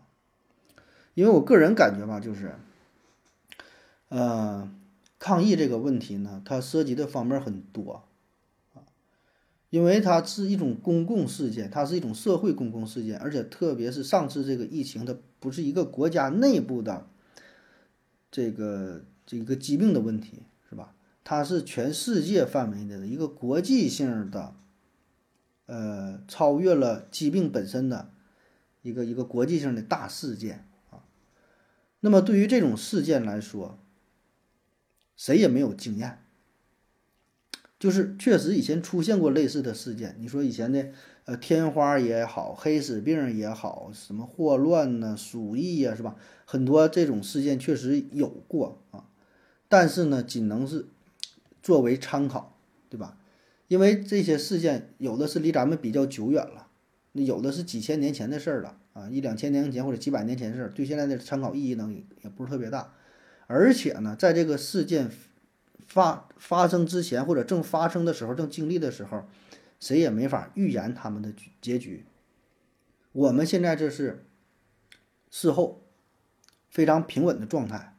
[1.14, 2.56] 因为我个人感觉吧，就是，
[4.10, 4.72] 呃，
[5.20, 8.04] 抗疫这个问题呢，它涉及的方面很多
[8.74, 8.82] 啊，
[9.70, 17.08] 因为它是一种公共事件，它是一种社会公共事件，而且特别是上次这个疫情，它不是一个国家内部的。
[18.30, 20.94] 这个这个疾病的问题是吧？
[21.24, 24.54] 它是全世界范围内的一个国际性的，
[25.66, 28.10] 呃，超越了疾病本身的
[28.82, 31.04] 一个一个国际性的大事件啊。
[32.02, 33.80] 那么对于这种事件来说，
[35.18, 36.20] 谁也没有经验，
[37.80, 40.16] 就是确实以前出现过类似的事件。
[40.20, 40.92] 你说以前的
[41.26, 46.16] 呃天花也好，黑死病也好，什么霍乱呢、鼠疫呀，是吧？
[46.46, 49.10] 很多这种事件确实有过啊，
[49.68, 50.86] 但是呢，仅能是
[51.62, 52.56] 作为参考，
[52.88, 53.18] 对吧？
[53.68, 56.68] 因为这些事件有的是离咱们比较久远了，
[57.12, 61.92] 那有的是几千年前的事儿了啊，一两千年前或者几百年前的事儿，对现在的参考意义呢
[62.24, 62.94] 也不是特别大。
[63.48, 65.12] 而且呢，在这个事件
[65.88, 69.26] 发发生之前或者正发生的时候、正经历的时候，
[69.80, 72.06] 谁也没法预言他们的结局。
[73.12, 74.26] 我们现在这是
[75.32, 75.84] 事后。
[76.70, 77.96] 非常平稳的状态，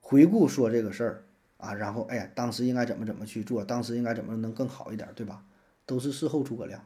[0.00, 1.24] 回顾说这个事儿
[1.56, 5.44] 啊，然后哎呀，当时应该怎么怎么去做，当时应该怎么能更好一点，对吧？
[5.86, 6.84] 都是事后诸葛亮。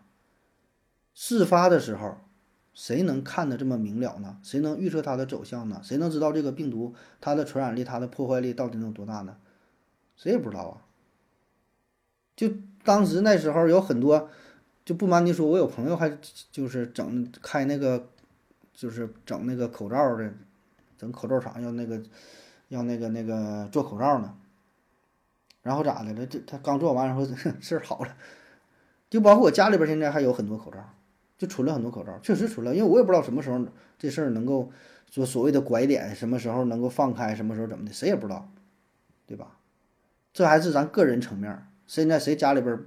[1.14, 2.18] 事发的时候，
[2.74, 4.36] 谁能看得这么明了呢？
[4.42, 5.80] 谁能预测它的走向呢？
[5.82, 9.36] 谁能知道这个病毒它的传染力、它的破坏力到底能有多大呢？
[10.16, 10.82] 谁也不知道啊。
[12.36, 12.50] 就
[12.82, 14.28] 当时那时候有很多，
[14.84, 16.18] 就不瞒您说，我有朋友还
[16.50, 18.08] 就是整开那个，
[18.72, 20.32] 就是整那个口罩的，
[20.98, 22.02] 整口罩厂要那个
[22.68, 24.36] 要那个那个做口罩呢。
[25.62, 26.26] 然后咋的了？
[26.26, 27.24] 这他刚做完，然后
[27.60, 28.16] 事儿好了。
[29.08, 30.78] 就包括我家里边现在还有很多口罩，
[31.44, 32.74] 就存了很多口罩，确实存了。
[32.74, 33.66] 因为我也不知道什么时候
[33.98, 34.70] 这事儿能够
[35.10, 38.50] 说所谓的拐点，什么时候能够放开，什么时候怎么的，谁也不知道，
[39.26, 39.58] 对吧？
[40.32, 41.66] 这还是咱个人层面。
[41.86, 42.78] 现在谁家里边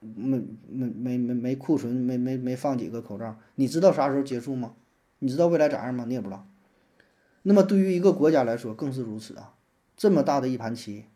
[0.00, 3.38] 没没没没没库存，没没没放几个口罩？
[3.54, 4.74] 你知道啥时候结束吗？
[5.20, 6.04] 你知道未来咋样吗？
[6.08, 6.46] 你也不知道。
[7.42, 9.54] 那么对于一个国家来说更是如此啊！
[9.96, 11.06] 这么大的一盘棋。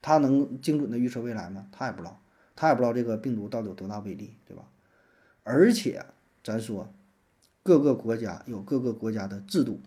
[0.00, 1.66] 他能精准的预测未来吗？
[1.72, 2.22] 他也不知道，
[2.54, 4.64] 他也不知道这个病毒到底有多大威力，对吧？
[5.48, 6.04] 而且
[6.44, 6.92] 咱说，
[7.62, 9.80] 各个国家有各个国家的制度，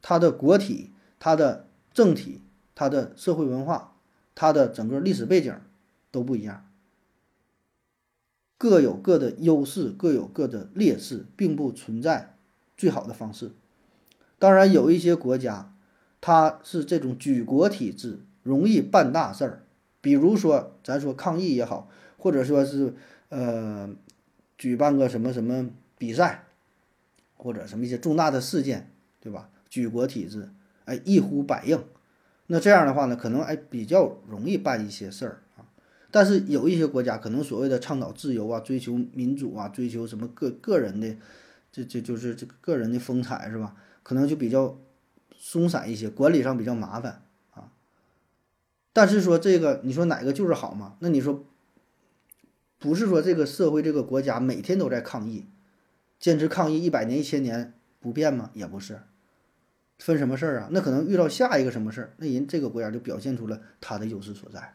[0.00, 2.40] 它的国体、它的政体、
[2.74, 3.96] 它的社会文化、
[4.34, 5.52] 它的整个历史背景
[6.12, 6.64] 都不一样，
[8.56, 12.36] 各有各的优势，各有各的劣势，并不存在
[12.76, 13.50] 最好的方式。
[14.38, 15.74] 当然，有一些国家，
[16.20, 18.20] 它是这种举国体制。
[18.42, 19.64] 容易办大事儿，
[20.00, 22.94] 比如说咱说抗疫也好，或者说是
[23.28, 23.90] 呃
[24.60, 26.44] 举办个什么什么比赛，
[27.34, 29.48] 或者什么一些重大的事件，对吧？
[29.70, 30.50] 举国体制，
[30.84, 31.82] 哎，一呼百应，
[32.48, 35.64] 那这样的话呢，可能哎比较容易办一些事儿啊。
[36.10, 41.16] 但是有一些国家可能所谓的倡导自由啊，追求民主啊，追求什么个个人的，
[41.72, 43.74] 这这就是这个个人的风采是吧？
[44.02, 44.78] 可能就比较
[45.34, 47.22] 松散一些，管理上比较麻烦
[47.54, 47.72] 啊。
[48.92, 50.96] 但是说这个，你说哪个就是好嘛？
[50.98, 51.46] 那你说，
[52.80, 55.46] 不是说这个社会这个国家每天都在抗议，
[56.18, 58.50] 坚持抗议一百年一千年不变吗？
[58.54, 59.02] 也不是，
[59.98, 60.68] 分什么事儿啊？
[60.72, 64.74] 那可能遇到下一个什么事儿，那人这个国家就表现出了他的优势所在，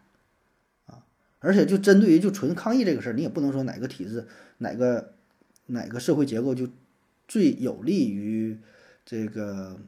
[0.85, 1.03] 啊！
[1.39, 4.27] 而且就针对于就纯抗议这个事儿，你也不能说哪个体制、
[4.59, 5.15] 哪个
[5.65, 6.69] 哪个社会结构就
[7.27, 8.59] 最有利于
[9.03, 9.79] 这个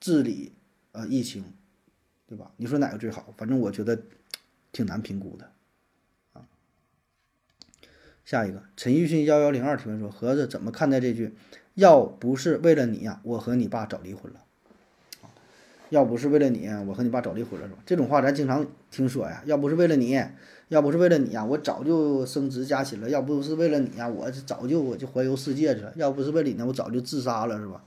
[0.00, 0.52] 治理
[0.92, 1.44] 呃疫情。
[2.26, 2.52] 对吧？
[2.58, 3.34] 你说哪个最好？
[3.36, 4.00] 反正我觉得
[4.70, 5.50] 挺难评估的。
[8.30, 11.34] 下一个，陈奕迅幺幺零二提问说：“盒子怎么看待这句？
[11.74, 14.38] 要不是为了你呀，我和你爸早离婚了。
[15.88, 17.80] 要不是为了你，我和你爸早离婚了，是吧？
[17.84, 19.42] 这种话咱经常听说呀。
[19.46, 20.16] 要不是为了你，
[20.68, 23.10] 要不是为了你呀，我早就升职加薪了。
[23.10, 25.92] 要不是为了你呀，我早就我就环游世界去了。
[25.96, 27.82] 要不是为了你呢，我早就自杀了，是吧？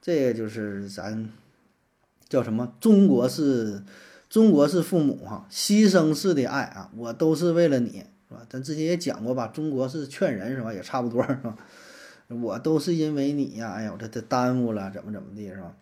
[0.00, 1.28] 这就是咱。”
[2.30, 2.72] 叫什么？
[2.80, 3.82] 中国是，
[4.30, 8.42] 中国是父母哈，牺牲式的爱啊，我都是为了你，是吧？
[8.48, 10.72] 咱之前也讲过吧，中国是劝人是吧？
[10.72, 11.56] 也差不多是吧？
[12.28, 15.74] 我都是因为你呀，哎呦，这这耽误了，怎么怎么地是吧？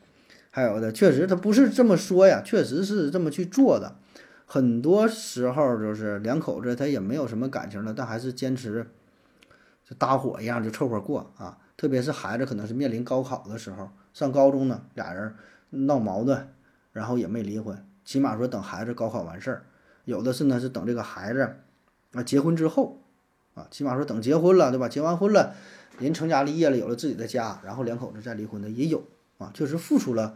[0.50, 3.96] 还有的，确实他不是这么说呀，确实是这么去做的。
[4.46, 8.86] 很多时候就是两口子他也没有什么感情了，但还是坚持，
[9.88, 11.58] 就搭伙一样就凑合过啊。
[11.76, 15.34] 特别是孩子可能是面临高考的时候，上高中呢，俩人。
[15.76, 16.54] 闹矛盾，
[16.92, 19.64] 然后也没离婚，起码说等孩子高考完事儿，
[20.04, 21.56] 有的是呢是等这个孩子
[22.14, 23.02] 啊结婚之后
[23.54, 24.88] 啊，起码说等结婚了，对吧？
[24.88, 25.54] 结完婚了，
[25.98, 29.06] 人成家立业了，有了自己的家，然后两口子再离婚的也有
[29.38, 30.34] 啊，确实付出了，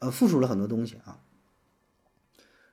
[0.00, 1.18] 呃，付出了很多东西啊。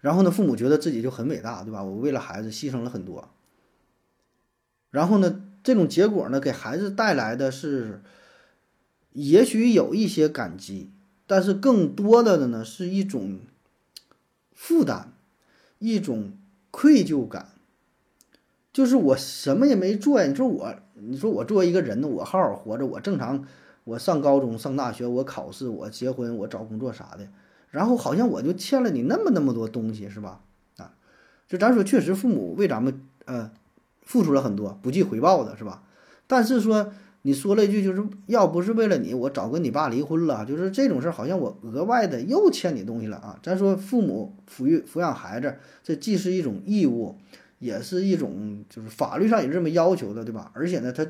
[0.01, 1.83] 然后呢，父母觉得自己就很伟大，对吧？
[1.83, 3.29] 我为了孩子牺牲了很多。
[4.91, 8.01] 然后呢，这种结果呢，给孩子带来的是，
[9.13, 10.91] 也许有一些感激。
[11.27, 13.39] 但是更多的呢，是一种
[14.55, 15.13] 负担，
[15.77, 16.33] 一种
[16.71, 17.49] 愧疚感。
[18.71, 23.45] 就是我什么也没做呀，你说我，你说我作为一个人呢，我好好活着，我正常，
[23.83, 27.27] 我上高中、上大学，我考试，我结婚，我找工作啥的，
[27.69, 30.41] 然后好像我就欠了你那么那么多东西，是吧？
[30.77, 30.93] 啊，
[31.47, 33.51] 就咱说，确实父母为咱们呃
[34.03, 35.83] 付出了很多，不计回报的是吧？
[36.27, 36.91] 但是说。
[37.23, 40.45] 你说了一句，就是要不是为了你，我早跟你爸离婚了。
[40.45, 43.37] 就是这种事儿，好像我额外的又欠你东西了啊！
[43.43, 47.17] 咱说父母抚育抚养孩子，这既是一种义务，
[47.59, 50.51] 也是一种就是法律上也是这么要求的，对吧？
[50.55, 51.05] 而且呢，他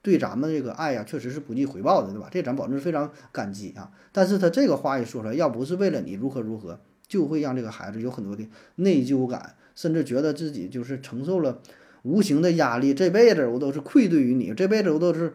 [0.00, 2.28] 对咱们这个爱呀，确实是不计回报的，对吧？
[2.30, 3.92] 这咱保证是非常感激啊！
[4.12, 11.60] 但是他这个话一说出来，要不是为了你如何如何，就会让这个孩子有很多的内疚感，甚至觉得自己就是承受了。
[12.02, 15.32] 无形的压力，这辈子我都是愧对于你，这辈子我都是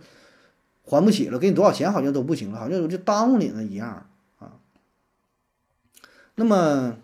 [0.83, 4.05] 还不起了，给你多少钱好像都不行了，好像我就耽误你了一样
[4.37, 4.53] 啊。
[6.35, 6.95] 那么，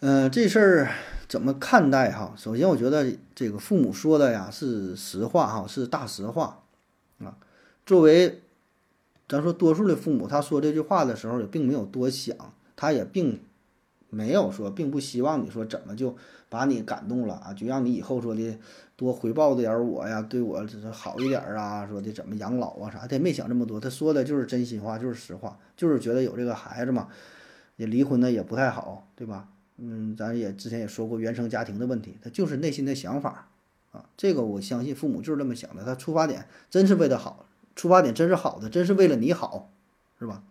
[0.00, 0.88] 嗯，这事儿
[1.28, 2.32] 怎么看待哈？
[2.36, 6.62] 首先，我觉得这个父母说的呀是实话哈，是大实话
[7.18, 7.36] 啊。
[7.84, 8.42] 作为
[9.28, 12.36] 咱说多数的父母，他说这句话的时候也并没有多想，
[12.76, 13.40] 他也并
[14.08, 16.16] 没有说，并不希望你说怎么就
[16.48, 18.58] 把你感动了啊，就让你以后说的
[18.94, 27.08] 多回报点我呀，对我就是好一点啊，说的怎么养老啊啥，他也没想这么多，他说的就是真心话，就是实话，就是觉得有这个孩子嘛，
[27.74, 29.48] 也离婚的也不太好，对吧？
[29.78, 33.50] 嗯，咱也之前也说过原生家庭的问题，他就是内心的想法
[33.92, 34.08] 啊。
[34.16, 39.70] 这个我相信父母就是这么想的，他出发点真是为了好，出发点真是好的，真是为了你好，
[40.18, 40.42] 是吧？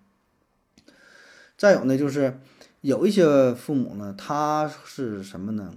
[1.57, 2.39] 再有呢，就是
[2.81, 5.73] 有一些父母呢，他是什么呢？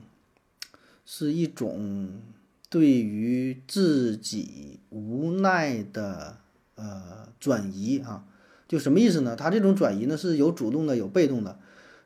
[1.06, 2.20] 是一种
[2.68, 6.36] 对于自己无奈的
[6.74, 8.26] 呃转移啊，
[8.68, 9.34] 就什么意思呢？
[9.34, 11.58] 他这种转移呢是有主动的，有被动的，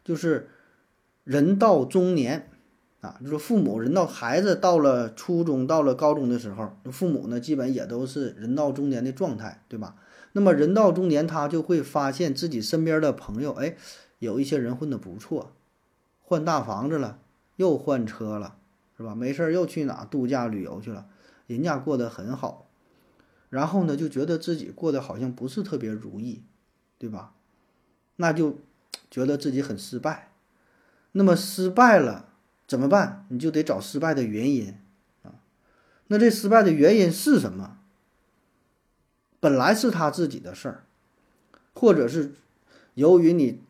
[0.04, 0.48] 就是。
[1.24, 2.50] 人到中年，
[3.00, 9.96] 啊，就说父母人到孩子到了初中、到了高中的时候，父母呢基本也都是人到中年的状态，对吧？
[10.32, 13.76] 那么人到中年，他就会发现自己身边的朋友，哎，
[14.18, 15.52] 有一些人混得不错，
[16.22, 17.18] 换大房子了，
[17.56, 18.56] 又换车了，
[18.96, 19.14] 是吧？
[19.14, 21.06] 没事又去哪度假旅游去了，
[21.46, 22.66] 人家过得很好，
[23.48, 26.42] 然后呢就觉得自己过得好像不是特别如意，
[26.98, 27.34] 对吧？
[28.16, 28.58] 那就
[29.10, 30.31] 觉得自己很失败。
[31.12, 32.28] 那么失败了
[32.66, 33.26] 怎么办？
[33.28, 34.74] 你就得找失败的原因
[35.22, 35.34] 啊。
[36.08, 37.78] 那这失败的原因是什么？
[39.40, 40.84] 本来是他自己的事儿，
[41.74, 42.32] 或者是
[42.94, 43.60] 由于你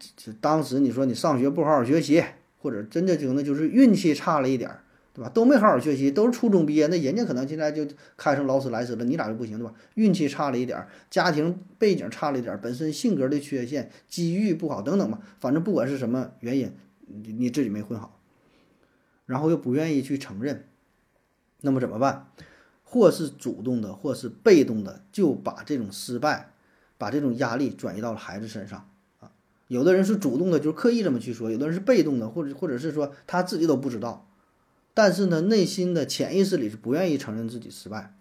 [0.41, 2.23] 当时你说你上学不好好学习，
[2.59, 4.85] 或者真的就那就是运气差了一点儿，
[5.15, 5.31] 对吧？
[5.31, 7.87] 都没好好学习，都是初中毕业，那人家可能现在就
[8.17, 9.73] 开成劳斯莱斯了，你咋就不行，对吧？
[9.95, 16.71] 运气差了一点儿，家庭背景差了一点儿，本身性格的缺陷，机遇不好等等吧，反正不管是什么原因。
[17.13, 18.21] 你你自己没混好，
[19.27, 20.69] 然后又不愿意去承认，
[21.61, 22.33] 那么怎么办？
[22.83, 26.53] 或是主动的，或是被动的，就把这种失败，
[26.99, 29.33] 把这种压力转移到了孩子身上啊。
[29.69, 34.29] 有的人是主动的，就是刻意这么去说；有的人是被动的，或者或者是说他自己都不知道，
[34.93, 38.15] 但是呢，内心的潜意识里是不愿意承认自己失败，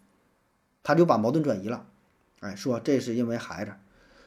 [0.83, 1.87] 他就把矛盾转移了，
[2.39, 3.73] 哎，说这是因为孩子，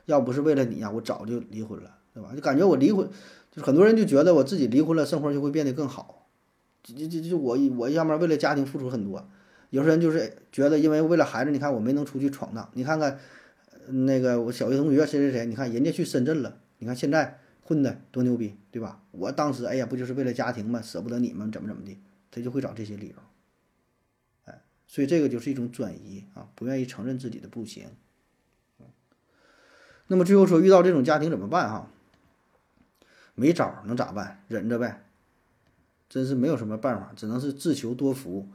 [0.04, 2.34] 要不是为了你呀，我早就离婚了，对吧？
[2.34, 3.08] 就感觉我离婚。
[3.54, 6.28] 就很多人就觉得我自己离婚了，生活就会变得更好，
[6.82, 9.28] 就就就我我要么为了家庭付出很多，
[9.70, 13.20] 有些人就是觉得因为为了孩子，你看我没能出去闯荡，你看看
[13.88, 19.00] 那个我小学同学谁谁谁，你看人家去深圳了，你看现在混的多牛逼，对吧？
[19.12, 20.82] 我当时哎呀，不就是为了家庭嘛？
[20.82, 21.96] 舍不得你们怎么怎么的，
[22.30, 23.14] 他就会找这些理由，
[24.46, 27.84] 哎，所以这个就是一种转移啊，不愿意承认自己的不行。
[30.06, 31.90] 那么最后说遇到这种家庭怎么办哈？
[33.36, 34.42] 没招，能咋办？
[34.46, 35.04] 忍着呗，
[36.08, 38.48] 真是没有什么办法，只能是自求多福，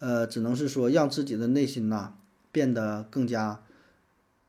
[0.00, 2.14] 呃，只能是说让自己的内心呐
[2.50, 3.62] 变得更加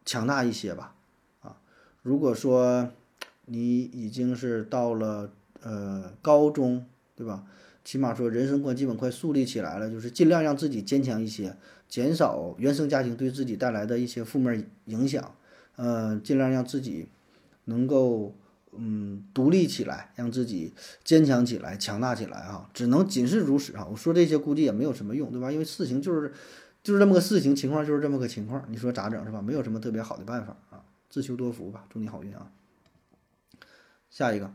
[0.03, 0.95] 强大一些吧。
[1.41, 1.57] 啊，
[2.01, 2.89] 如果说
[3.45, 5.29] 你已经是到了
[5.61, 6.83] 呃高中，
[7.15, 7.43] 对吧？
[7.83, 11.55] 起码说人生观基本快树立起来了，就是尽量让自己坚强一些，
[11.87, 15.35] 减少原生家庭对自己带来的一些负面影响，
[15.75, 17.07] 呃，尽量让自己
[17.65, 18.33] 能够。
[18.77, 20.73] 嗯，独立起来，让自己
[21.03, 23.87] 坚强起来、强大起来啊，只能仅是如此啊。
[23.89, 25.51] 我说这些估计也没有什么用，对吧？
[25.51, 26.31] 因为事情就是
[26.83, 29.41] 就是这么个事情，情况就是这么个情况，你说咋整是吧？
[29.41, 31.85] 没有什么特别好的办法啊，自求多福吧。
[31.89, 32.51] 祝你好运啊！
[34.09, 34.53] 下一个，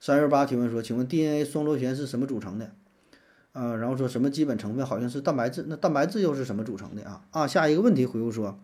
[0.00, 2.72] 三月八提问说，请问 DNA 双螺旋是什么组成的？
[3.52, 7.24] 呃，然后说什么基本成分好像是蛋白质，那蛋白质又是什么组成的啊？
[7.30, 8.58] 啊，下一个问题回复说。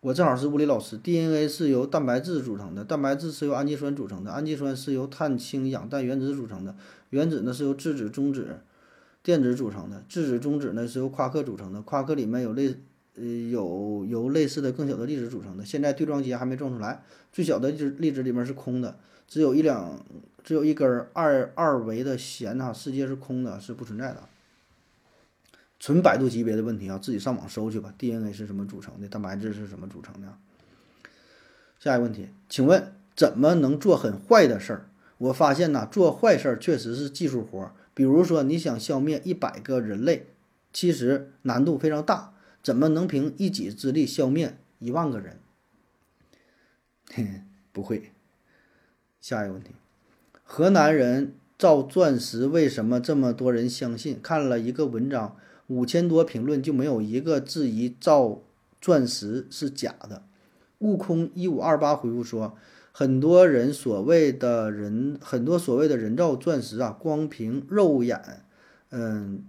[0.00, 0.96] 我正好是物理老师。
[0.96, 6.76] DNA 是由蛋白质组成的，蛋白质是由氨基酸组成的，氨基酸是由碳氢氧氮原子组成的，
[7.10, 8.60] 原子呢是由质子中子
[9.24, 12.76] 电子组成的，质子中子呢是由夸克组成的，夸克里面有类
[13.16, 15.64] 呃有由类似的更小的粒子组成的。
[15.64, 18.96] 现在对撞机还没撞出来，最小的粒粒子里面是空的，
[19.26, 20.06] 只有一两
[20.44, 24.22] 只有一根二二维的弦哈，世界是空的，是不存在的。
[25.78, 27.94] 纯百度级别的问题啊，自己上网搜去吧。
[27.96, 29.08] DNA 是什么组成的？
[29.08, 30.36] 蛋白质是什么组成的？
[31.78, 34.90] 下一个问题，请问怎么能做很坏的事儿？
[35.18, 37.72] 我发现呢，做坏事儿确实是技术活儿。
[37.94, 40.26] 比如说，你想消灭一百个人类，
[40.72, 42.34] 其实难度非常大。
[42.62, 45.38] 怎么能凭一己之力消灭一万个人？
[47.12, 48.10] 嘿， 不会。
[49.20, 49.70] 下一个问题，
[50.42, 54.20] 河南人造钻石为什么这么多人相信？
[54.20, 55.36] 看了一个文章。
[55.68, 58.40] 五千多评论就没有一个质疑造
[58.80, 60.22] 钻石是假的。
[60.80, 62.56] 悟空一五二八回复说，
[62.92, 68.20] 很多人所谓的人很多所谓的人造钻石啊，光凭肉眼
[68.90, 69.42] 嗯，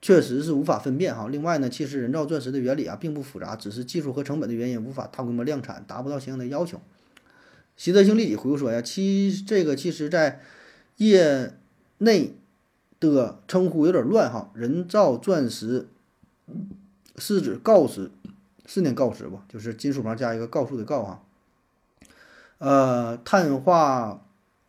[0.00, 1.28] 确实是无法分辨哈。
[1.28, 6.80] 另外呢，其实人造钻石的原理啊并不复杂，只是技术和成本的原因无法大规模量产，达不到相应的要求。
[7.76, 10.40] 习德兴立即回复说呀，其这个其实在
[10.96, 11.54] 业
[11.98, 12.34] 内
[13.00, 15.88] 的称呼有点乱哈，人造钻石
[17.16, 18.10] 是指锆石，
[18.66, 19.40] 是念锆石不？
[19.48, 21.22] 就是金属旁加一个告诉的告哈。
[22.58, 24.22] 呃，碳化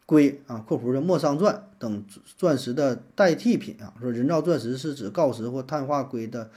[0.06, 2.06] 硅啊（括弧的莫桑钻）等
[2.38, 3.94] 钻石的代替品啊。
[4.00, 6.50] 说人造钻石是指锆石或碳化硅的，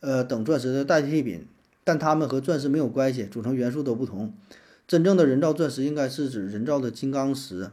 [0.00, 1.46] 呃等钻石的代替品，
[1.82, 4.32] 但它们和钻石没有关系，组成元素都不同。
[4.86, 7.70] 真正的人造钻石应该是指人造的金刚石。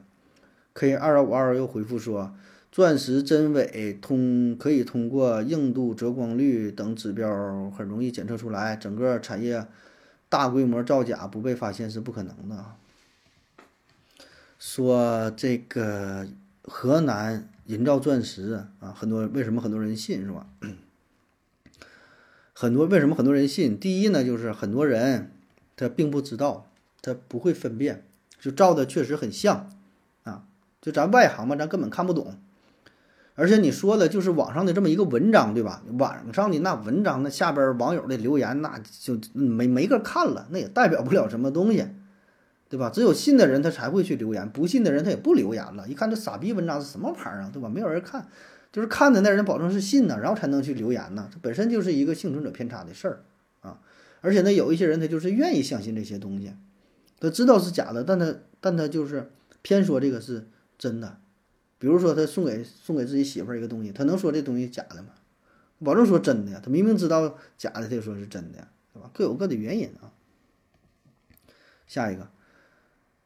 [0.74, 2.34] K 二幺五二又回复说，
[2.76, 9.66] 钻石真伪通可以通过硬度、折光率等指标很容易检测出来，整个产业
[10.28, 12.66] 大规模造假不被发现是不可能的。
[14.60, 16.28] 说这个
[16.64, 20.46] 河南人造钻石啊，很多为什么很多人信是吧？
[22.52, 23.80] 很多为什么很多人信？
[23.80, 25.32] 第一呢，就是很多人
[25.78, 26.70] 他并不知道，
[27.02, 28.04] 他不会分辨，
[28.38, 29.72] 就照的确实很像
[30.24, 30.44] 啊。
[30.82, 32.38] 就咱外行嘛，咱根本看不懂。
[33.36, 35.84] 而且你说的就是网上的这么一个文章，对吧？
[36.00, 41.86] 网上的那文章，那下边网友的留言，那就没没个看了，那也代表不了什么东西。
[42.68, 42.90] 对吧？
[42.90, 45.88] 只有信的人他才会去留言，不信的人他也不留言了。
[45.88, 47.50] 一看这傻逼文章是什么牌儿啊？
[47.54, 47.70] 对吧？
[47.70, 48.28] 没有人看，
[48.74, 51.30] 就是看的那人保证是信呢，然后才能去留言呢。
[51.32, 53.22] 这本身就是一个幸存者偏差的事儿
[53.62, 53.80] 啊。
[54.22, 56.54] 而且呢，有一些人他就是愿意相信这些东西，
[57.20, 59.30] 他知道是假的，但他但他就是
[59.62, 60.48] 偏说这个是
[60.80, 61.18] 真的。
[61.78, 65.10] 比如说他送给送给自己媳妇儿一个东西，他能说这东西假的吗？
[65.84, 66.62] 保证说真的呀。
[66.64, 69.10] 他明明知道假的，他就说是真的，对吧？
[69.14, 70.12] 各有各的原因啊。
[71.86, 72.30] 下一个。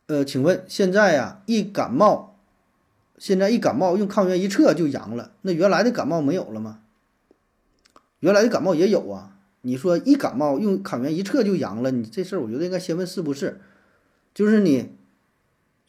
[0.07, 2.39] 呃，请问现在呀，一感冒，
[3.17, 6.81] 现在一感冒用抗原一测就阳了，那原来的感冒没有了吗？
[8.19, 9.37] 原来的感冒也有啊。
[9.61, 13.61] 你说一感冒用抗原一测就阳了，你这事儿我觉得应该先问是不是？
[14.33, 14.95] 就是你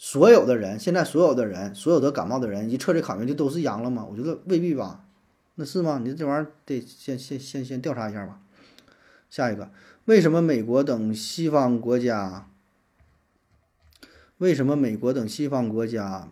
[0.03, 4.07] 所有的人，现在所有的人，所有的感冒的人一测这抗原就都是阳了吗？
[4.11, 5.05] 我觉得未必吧。
[5.57, 6.01] 那是吗？
[6.03, 8.41] 你这玩意儿得先先先先调查一下吧。
[9.29, 9.71] 下一个，
[10.07, 12.49] 为什么美国等西方国家？
[14.39, 16.31] 为什么美国等西方国家，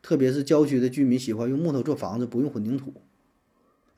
[0.00, 2.94] 特别是郊区的居民喜欢用木头做房子，不用混凝土？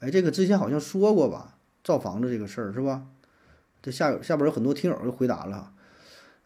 [0.01, 3.07] 哎，这个之前好像说过吧，造房子这个事儿是吧？
[3.81, 5.73] 这下下边有很多听友就回答了，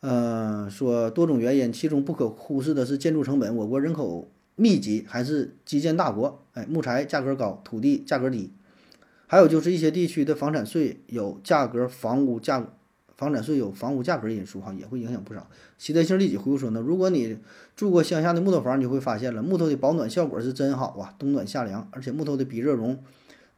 [0.01, 3.55] 呃，说多种原因，其中不可忽视的是建筑成本。
[3.57, 8.53] 我国人口密集，还是基建大国，哎，木材价格高，土地价格低，
[9.27, 12.69] 还有就是一些地区的房产税有价格，房屋价。
[13.17, 15.49] 房产税有房屋价格因素哈，也会影响不少。
[15.79, 17.39] 习德兴立即回复说呢，如果你
[17.75, 23.03] 住过乡下的木头房，你就会发现了木头的保暖效果是真好啊，冬暖夏凉，而且木头的比热容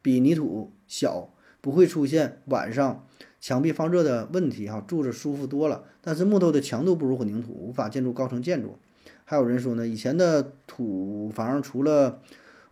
[0.01, 3.05] 比泥土小，不会出现晚上
[3.39, 5.83] 墙壁放热的问题哈，住着舒服多了。
[6.01, 8.77] 但是木头的强度不如混凝土，无法建筑高层建筑。
[9.25, 12.19] 还有人说呢，以前的土房除了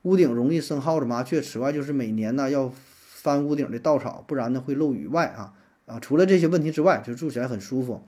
[0.01, 5.53] 屋顶容易生耗子麻雀，此外就是每年呢要翻屋顶的稻草，不然呢会漏雨外啊。
[5.85, 8.01] 啊，除了这些问题之外，就住起来很舒服。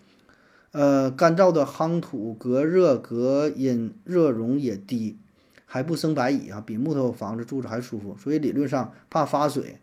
[0.71, 5.17] 呃，干燥的夯土隔热隔音热容也低，
[5.65, 8.17] 还不生白蚁啊，比木头房子住着还舒服。
[8.17, 9.79] 所以理论上怕发水，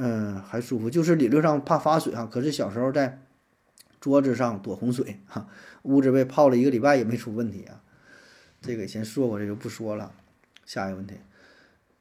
[0.00, 0.88] 嗯，还舒服。
[0.88, 3.20] 就是理论上怕发水哈，可是小时候在
[4.00, 5.48] 桌子上躲洪水哈，
[5.82, 7.82] 屋子被泡了一个礼拜也没出问题啊。
[8.62, 10.12] 这个以前说过，这就不说了。
[10.64, 11.16] 下一个问题。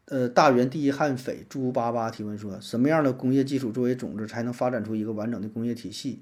[0.06, 6.22] 呃，大元第一悍匪猪八八提问说：什么样的工业基础作为种子，才能发展出一个完整的工业体系？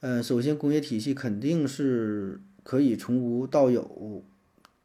[0.00, 4.24] 呃，首先，工业体系肯定是可以从无到有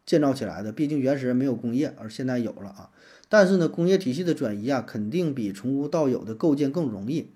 [0.06, 2.92] 建造起来的，毕竟原始人没有工业，而现在有了啊。
[3.32, 7.30] 但是呢，工业体系的转移啊，肯定比从无到有的构建更容易。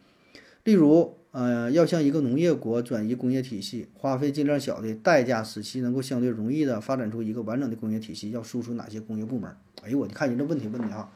[0.66, 9.50] 例如，呃，要向一个农业国转移工业体系，花费尽量小的代价，使其能够相对容易的发展出一个完整的工业体系，要输出哪些工业部门？
[9.84, 11.10] 哎呦我，你看你这问题问的啊，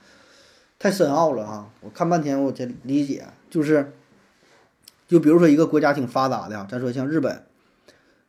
[0.77, 1.69] 太深奥了哈！
[1.82, 3.91] 我看半天我才理解，就是，
[5.09, 7.43] 就比如说一个国家挺发达的，咱说像日本，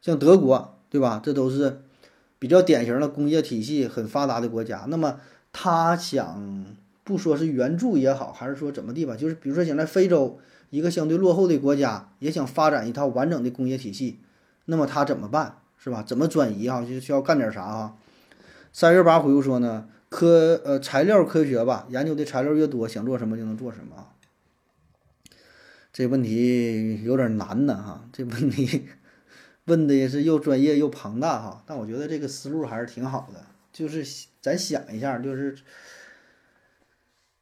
[0.01, 1.20] 像德国，对吧？
[1.22, 1.82] 这都是
[2.40, 4.86] 比较典型的工业体系很发达的国家。
[4.88, 5.20] 那么
[5.53, 6.66] 他想
[7.05, 10.38] 不说是援助也好，还是说怎么地吧，就是比如说想在非洲
[10.70, 14.20] 一个相对落后的国家，也想发展一套完整的工业体系，
[14.66, 15.57] 那么他怎么办？
[15.76, 16.03] 是吧？
[16.03, 16.82] 怎么转移哈？
[16.82, 17.96] 就需要干点啥哈？
[18.72, 19.88] 三月八回复说呢？
[20.09, 24.09] 科呃材料科学吧，研究的材料越多，想做什么就能做什么。
[25.92, 28.88] 这问题有点难呢哈，这问题
[29.66, 33.44] 问的也是又专业又庞大哈，但我觉得这个思路还是挺好的。
[33.81, 35.57] 就是咱想一下，就是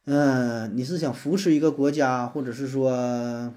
[0.05, 3.53] 嗯，你是想扶持一个国家，或者是说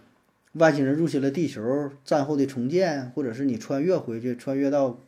[0.55, 4.99] 外星人入侵了地球，战后的重建，或者是你穿越回去，穿越到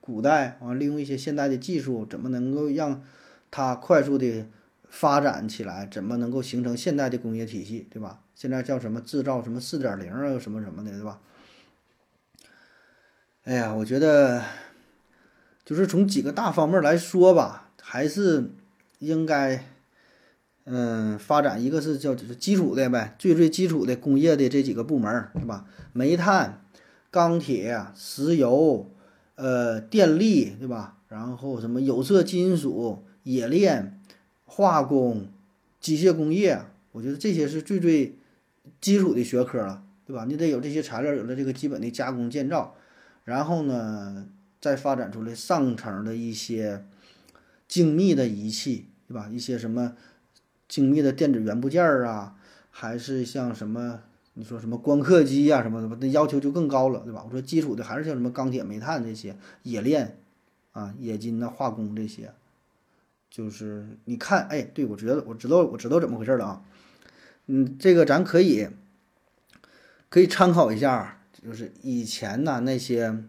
[0.00, 3.04] 古代啊，利用一些现代的技术，怎么能够让
[3.52, 4.48] 它快速的
[4.88, 5.86] 发展起来？
[5.86, 8.24] 怎么能够形成现代的工业体系，对吧？
[8.34, 11.20] 现在叫什么制造什么四点零啊，什么什么的，对吧？
[13.44, 14.42] 哎呀，我觉得
[15.64, 18.50] 就是从几个大方面来说吧，还是
[18.98, 19.64] 应该。
[20.64, 25.66] 嗯，发展一个是叫就是基础的呗，最最基础的工业的这几个部门是吧？
[25.92, 26.62] 煤炭、
[27.10, 28.88] 钢铁、石油，
[29.34, 30.98] 呃，电力对吧？
[31.08, 34.00] 然后什么有色金属、冶炼、
[34.44, 35.26] 化工、
[35.80, 38.16] 机械工业，我觉得这些是最最
[38.80, 40.24] 基础的学科了，对吧？
[40.28, 42.76] 你得有这些材料，有了这个基本的加工建造，
[43.24, 44.28] 然后呢，
[44.62, 46.86] 再发展出来上层的一些
[47.68, 49.28] 精密的仪器，对吧？
[49.30, 49.94] 一些什么。
[50.68, 52.34] 精密的电子元部件啊，
[52.70, 54.00] 还是像什么
[54.32, 57.22] 你说什么光刻机呀什么的，那要求就更高了，对吧？
[57.26, 60.16] 我说基础的还是像什么钢铁、煤炭这些冶炼
[60.70, 62.32] 啊、冶金呐、化工这些，
[63.28, 66.64] 就是你看，哎，对我觉得我知道我知道怎么回事了啊。
[67.48, 68.68] 嗯，这个咱可以
[70.08, 73.22] 可以参考一下，就是以前呐那些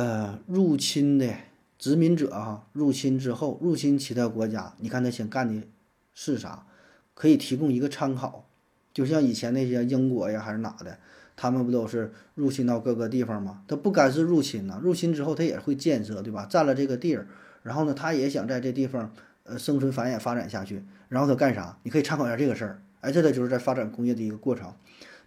[0.00, 1.34] 呃入侵的
[1.78, 5.66] 殖民者哈，入侵之后入侵其他国家，你看他想干的。
[6.14, 6.66] 是啥？
[7.14, 8.46] 可以提供一个参考，
[8.92, 10.98] 就像以前那些英国呀，还是哪的，
[11.36, 13.62] 他们不都是入侵到各个地方吗？
[13.68, 16.46] 他不干是入侵呐，入侵之后他也会建设，对吧？
[16.50, 17.26] 占了这个地儿，
[17.62, 19.12] 然后呢，他也想在这地方
[19.44, 21.78] 呃生存繁衍发展下去，然后他干啥？
[21.82, 22.82] 你可以参考一下这个事儿。
[23.00, 24.74] 哎，这个就是在发展工业的一个过程。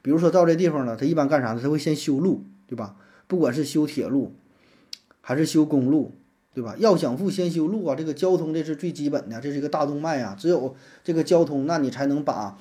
[0.03, 1.61] 比如说到这地方了，他一般干啥呢？
[1.63, 2.97] 他会先修路，对吧？
[3.25, 4.35] 不管是修铁路，
[5.23, 6.11] 还是修公路。
[6.55, 6.75] 对吧？
[6.77, 7.95] 要想富，先修路啊！
[7.95, 10.35] 这个交通这是最基本的，这是一个大动脉啊。
[10.37, 12.59] 只有这个交通，那你才能把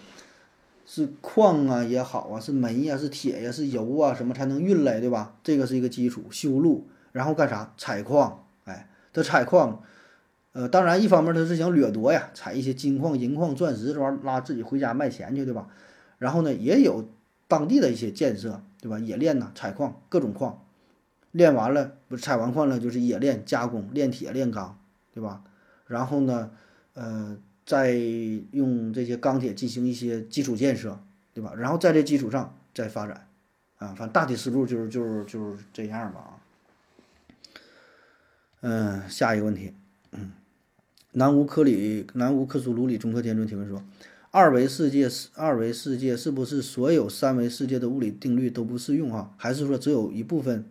[0.87, 5.35] 是矿啊也好啊，是煤呀，是铁呀，是油啊，什么才能运来，对吧？
[5.45, 7.75] 这个是一个基础，修路，然后干啥？
[7.77, 9.83] 采矿，哎，这采矿，
[10.53, 15.69] 呃，当然一方面他是想掠夺呀，采一些金矿、银矿、钻石这玩意儿拉自己回家卖钱去，对吧？
[16.17, 17.07] 然后呢，也有
[17.47, 18.99] 当地的一些建设，对吧？
[18.99, 20.65] 冶炼呐，采矿，各种矿。
[21.33, 24.79] 炼完了，不是采完矿了，就是冶炼加工，炼铁炼钢，
[25.13, 25.43] 对吧？
[25.87, 26.51] 然后呢，
[26.93, 30.99] 呃，再用这些钢铁进行一些基础建设，
[31.33, 31.55] 对吧？
[31.57, 33.27] 然后在这基础上再发展，
[33.79, 36.39] 啊，反正大体思路就是就是就是这样吧。
[38.61, 39.73] 嗯，下一个问题，
[40.13, 40.33] 嗯，
[41.13, 43.83] 南无克里南无克苏鲁里中科天尊提问说，
[44.31, 49.33] 二维世界是二维世界是不是所有三维世界的物理定律都不适用啊？
[49.39, 50.67] 还是说只有一部分？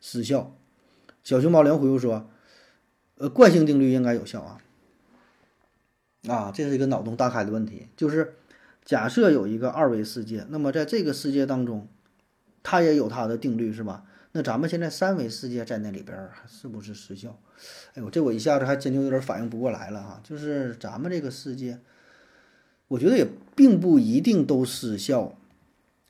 [0.00, 0.56] 失效，
[1.22, 2.30] 小熊猫粮回复说
[3.18, 4.58] ：“呃，惯性定律应该有效啊。
[6.26, 7.88] 啊，这是一个脑洞大开的问题。
[7.96, 8.36] 就是
[8.82, 11.86] 假设有一个二维世界，那么在这个世界当中，
[12.62, 14.04] 它也有它的定律，是吧？
[14.32, 17.38] 那咱们现在三维世界在那里边是不是失效？
[17.94, 20.20] 哎呦，这我一下子还真就有点反应不过来了哈。
[20.24, 21.78] 就是咱们这个世界，
[22.88, 25.36] 我觉得也并不一定都失效，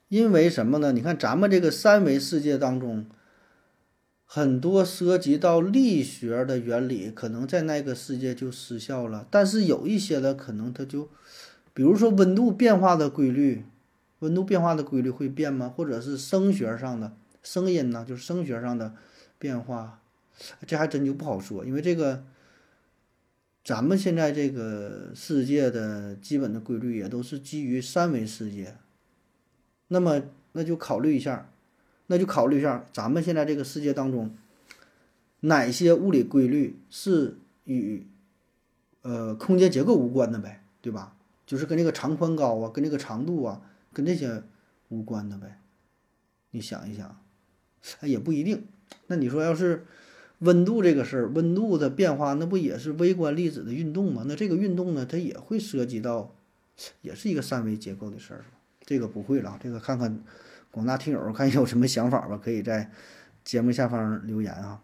[0.08, 0.92] 因为什么呢？
[0.92, 3.06] 你看咱们这个三维世界当中。”
[4.32, 9.26] 很多涉及到力学的原理，可能在那个世界就失效了。
[9.28, 11.08] 但是有一些的可能它就，
[11.74, 13.64] 比如说温度变化的规律，
[14.20, 15.68] 温度变化的规律会变吗？
[15.68, 18.04] 或者是声学上的声音呢？
[18.08, 18.94] 就是声学上的
[19.36, 20.00] 变化，
[20.64, 21.64] 这还真就不好说。
[21.64, 22.22] 因为这个，
[23.64, 28.76] 咱们现在这个世界的基本的规律也都是基于三维世界。
[29.88, 30.22] 那么，
[30.52, 31.50] 那就考虑一下。
[32.10, 34.34] 那就考虑一下，咱们现在这个世界当中，
[35.42, 38.04] 哪些物理规律是与
[39.02, 41.14] 呃空间结构无关的呗，对吧？
[41.46, 44.42] 就是跟这个长宽高啊，跟这个长度啊，跟这些
[44.88, 45.60] 无关的呗。
[46.50, 47.16] 你想一想，
[48.00, 48.64] 哎，也不一定。
[49.06, 49.86] 那你说要是
[50.40, 54.24] 温度这个事儿，温度的变化，那不也是微观粒子的运动吗？
[54.26, 56.34] 那这个运动呢，它也会涉及到，
[57.02, 58.44] 也是一个三维结构的事儿。
[58.84, 60.20] 这个不会了，这个看看。
[60.70, 62.92] 广大听友看有什么想法吧，可以在
[63.44, 64.82] 节目下方留言啊。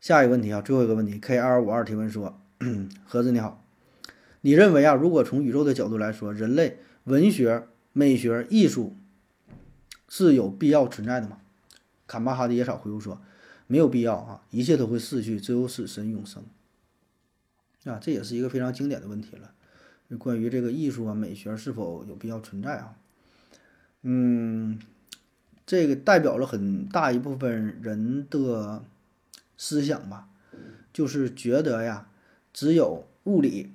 [0.00, 2.40] 下一个问题啊，最后一个问题，K 二五二提问说：
[3.04, 3.64] 盒子你好，
[4.40, 8.96] 你认为啊，如果从宇宙的角度来说，人类文学、美学、艺术
[10.08, 11.38] 是有必要存在的吗？
[12.06, 13.20] 坎巴哈的野草回复说：
[13.66, 16.42] 没有必要啊，一切都会逝去，只有死神永生。
[17.84, 19.52] 啊，这也是一个非常经典的问题了，
[20.16, 22.96] 关于这个艺术啊、美学是否有必要存在啊？
[24.02, 24.78] 嗯，
[25.66, 28.84] 这个代表了很大一部分人的
[29.56, 30.28] 思想吧，
[30.92, 32.08] 就是觉得呀，
[32.52, 33.72] 只有物理，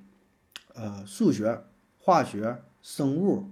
[0.74, 1.62] 呃数学、
[2.00, 3.52] 化学、生物，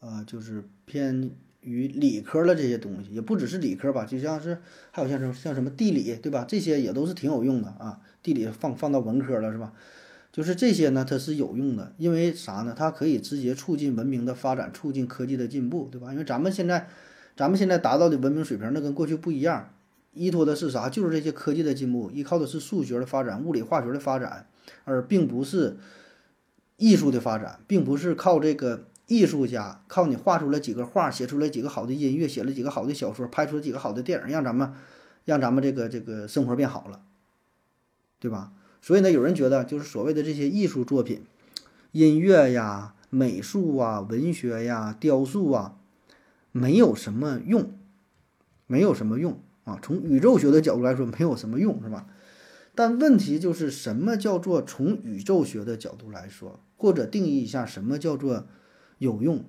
[0.00, 1.30] 呃，就是偏
[1.60, 4.60] 于理科的这些东西，也不只是理科吧，就像是
[4.90, 6.44] 还有像什么像什么地理，对吧？
[6.46, 8.00] 这些也都是挺有用的啊。
[8.22, 9.72] 地理放放到文科了是吧？
[10.36, 12.74] 就是这些呢，它是有用的，因为啥呢？
[12.76, 16.12] 它可以直接促进文明的发展，促进科技的进步，对吧？
[16.12, 16.90] 因为咱们现在，
[17.34, 19.70] 咱们现在达到的文明水平，那跟过去不一样，
[20.12, 20.90] 依托的是啥？
[20.90, 24.46] 就是这些科技的进步，依靠的是数学的发展、物理化学的发展，
[24.84, 25.78] 而并不是
[26.76, 34.70] 艺术的发展，并不是靠这个艺术家靠你画出来几个画，写出来几个好的音乐，写了几个好的小说，拍出了几个好的电影，让咱们
[35.24, 37.00] 让咱们这个这个生活变好了，
[38.20, 38.52] 对吧？
[38.86, 41.24] 所以呢，有人觉得就是所谓的这些艺术作品，
[41.90, 45.76] 音乐呀、美术啊、文学呀、雕塑啊，
[46.52, 47.76] 没有什么用，
[48.68, 49.80] 没有什么用啊。
[49.82, 52.06] 从宇宙学的角度来说，没有什么用，是吧？
[52.76, 58.46] 但问题就是什么叫做从宇宙学的角度来说，或者定义一下什么叫做
[58.98, 59.44] 有用？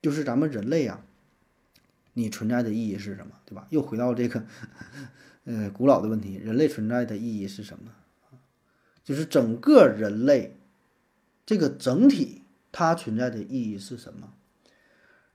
[0.00, 1.04] 就是咱们人类啊，
[2.12, 3.66] 你存在的意义是什么，对吧？
[3.70, 4.46] 又回到这个。
[5.46, 7.92] 呃，古老的问题，人类存在的意义是什么？
[9.06, 10.58] 就是整个人类
[11.46, 12.42] 这个整体，
[12.72, 14.34] 它存在的意义是什么？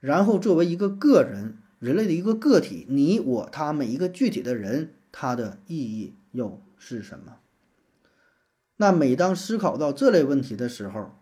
[0.01, 7.37] 然后作为一个个人，人类的一个个体，你我他每一个具体的人，他的意义又是什么？
[8.75, 11.13] 那每当思考到这类问题的时候，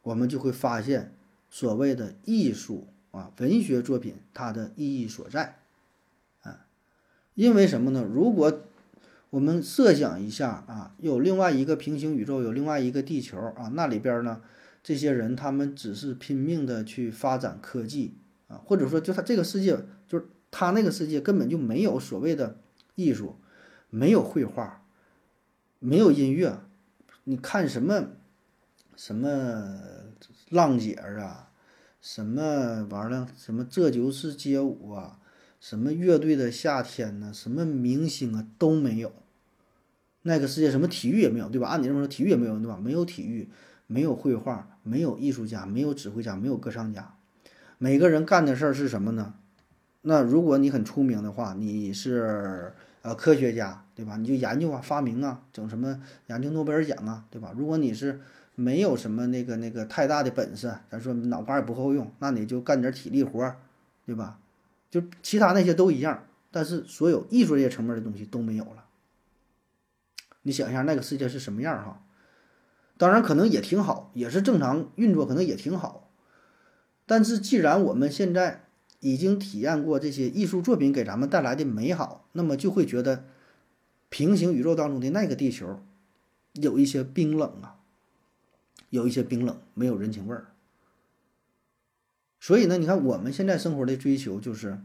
[0.00, 1.14] 我们就会发现，
[1.50, 5.58] 所谓的艺术啊，文学作品，它的意义所在。
[7.34, 8.02] 因为什么呢？
[8.02, 8.64] 如果
[9.30, 14.42] 我们设想一下啊，有另外一个平行宇宙，有另外一个地球啊，那里边呢，
[14.82, 18.16] 这些人他们只是拼命的去发展科技
[18.48, 19.78] 啊，或者说就他这个世界，
[20.08, 22.58] 就是他那个世界根本就没有所谓的
[22.96, 23.36] 艺术，
[23.88, 24.84] 没有绘画，
[25.78, 26.58] 没有音乐，
[27.22, 28.06] 你看什么
[28.96, 29.78] 什么
[30.48, 31.52] 浪姐啊，
[32.00, 35.19] 什么玩意儿，什么这就是街舞啊。
[35.60, 37.30] 什么乐队的夏天呢？
[37.34, 39.12] 什么明星啊都没有，
[40.22, 41.68] 那个世界什么体育也没有，对吧？
[41.68, 42.78] 按你这么说，体育也没有，对吧？
[42.82, 43.48] 没有体育，
[43.86, 47.14] 没有绘画，没有艺术家，没有指挥家，没有歌唱家，
[47.76, 49.34] 每个人干的事儿是什么呢？
[50.00, 54.16] 那如果你很出名的话，你是呃科学家，对吧？
[54.16, 57.52] 你就研究啊，发明啊，整什么研究诺贝尔奖啊，对吧？
[57.54, 58.18] 如果你是
[58.54, 63.58] 没有什么那个那个太大的本事，咱说脑瓜也不够用，那你就干点体力活儿，
[64.06, 64.38] 对吧？
[64.90, 68.86] 就其他那些都一样，但是所有艺术这些层面的东西都没有了。
[70.42, 72.02] 你想一下那个世界是什么样哈？
[72.96, 76.10] 当然可能也挺好，也是正常运作，可能也挺好。
[77.06, 78.66] 但是既然我们现在
[79.00, 83.24] 已经体验过这些艺术作品给咱们带来的美好，那么就会觉得
[84.08, 85.80] 平行宇宙当中的那个地球
[86.54, 87.78] 有一些冰冷啊，
[88.90, 90.49] 有一些冰冷，没有人情味儿。
[92.40, 94.80] 所以呢，你看我们现在生活的追求就是，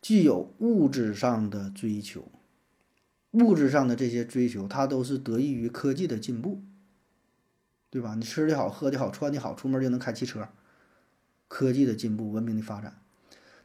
[0.00, 2.28] 既有物质上的追求，
[3.30, 6.60] 物质上的这些追求，它都是得益于科技的进步，
[7.88, 8.16] 对吧？
[8.16, 10.48] 你吃的好，喝的好，穿的好，出门就能开汽车，
[11.46, 13.00] 科技的进步，文明的发展。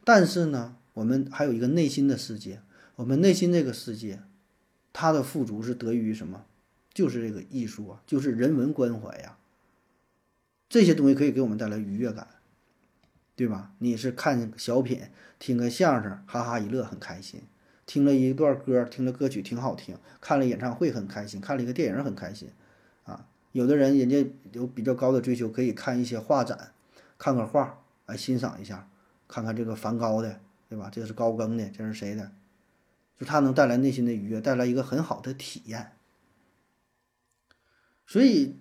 [0.04, 2.62] 但是呢，我们还有一个内心的世界，
[2.94, 4.22] 我们内心这个世界，
[4.92, 6.46] 它的富足是得益于什么？
[6.94, 9.36] 就是这个艺术啊，就是人文关怀呀，
[10.68, 12.28] 这些东西可以给我们带来愉悦感。
[13.38, 13.70] 对吧？
[13.78, 15.00] 你是看小品、
[15.38, 17.42] 听个相声，哈哈一乐，很开心；
[17.86, 22.50] 听了一段歌，听了歌曲挺好听；看了演唱会很开心；看了一个电影很开心。
[23.04, 26.72] 啊，有的人人家有比较高的追求，可以看一些画展，
[27.16, 28.88] 看个画来欣赏一下，
[29.28, 30.90] 看看这个梵高的，对吧？
[30.90, 32.32] 这是高更的，这是谁的？
[33.16, 35.92] 就他能带来内心的愉悦，带来一个很好的体验。
[38.04, 38.56] 所以。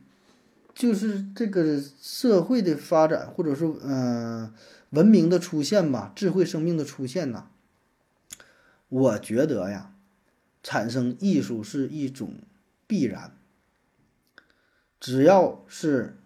[0.78, 4.54] 就是这个社会的发展，或者说，嗯，
[4.92, 7.48] 文明的出现吧，智慧生命的出现呐，
[8.88, 9.96] 我觉得呀，
[10.62, 12.36] 产生艺术是一种
[12.86, 13.36] 必然。
[15.00, 16.20] 只要是，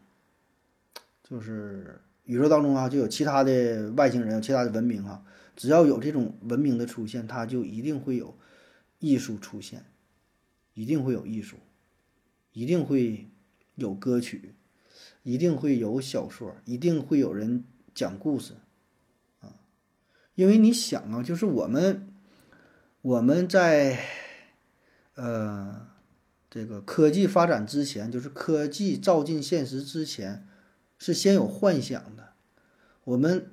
[1.23, 5.23] 就是宇宙当中啊，就有其他的外星人，有其他的文明啊，
[5.55, 8.37] 只要有这种文明的出现，它就一定会有
[8.99, 9.85] 艺术出现，
[10.73, 11.55] 一定会有艺术，
[12.51, 13.29] 一定会。
[13.75, 14.53] 有歌曲，
[15.23, 17.63] 一定会有小说，一定会有人
[17.95, 18.53] 讲故事，
[19.39, 19.55] 啊，
[20.35, 22.13] 因为你想啊，就是我们
[23.01, 23.99] 我们在
[25.15, 25.87] 呃
[26.49, 30.47] 这个科技发展之前，就是科技照进现实之前，
[30.99, 32.33] 是先有幻想的。
[33.05, 33.51] 我们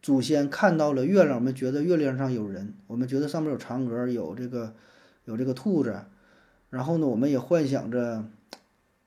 [0.00, 4.74] 祖先看到了月亮，我们觉得月亮上有人，我们觉得上面有嫦娥，有这个
[5.24, 6.04] 有这个兔子，
[6.70, 8.24] 然后呢，我们也幻想着。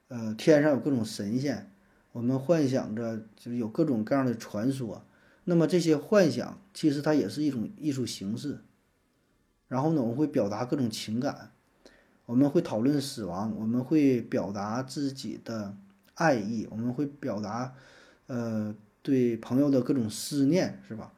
[0.08, 1.70] 呃，天上有各种神仙，
[2.12, 5.04] 我们幻想着就是有各种各样的传说。
[5.44, 8.58] 那么这些幻想其实它也是一种艺术形式。
[9.68, 11.50] 然后呢，我们会表达各种情感，
[12.26, 15.76] 我们会讨论死亡，我们会表达自己的
[16.14, 17.74] 爱意，我们会表达
[18.28, 18.72] 呃
[19.02, 21.12] 对朋友的各种思念，是吧？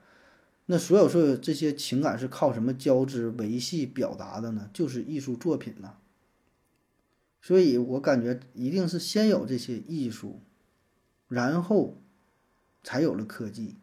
[0.65, 4.71] 那所有所有这些情感是靠什么交织维系表达的呢？
[4.73, 5.95] 就是艺术作品呢。
[7.49, 10.39] 所以我感觉一定是先有这些艺术，
[11.29, 11.97] 然后
[12.83, 13.77] 才有了科技。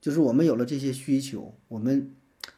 [0.00, 2.12] 就是我们有了这些需求，我们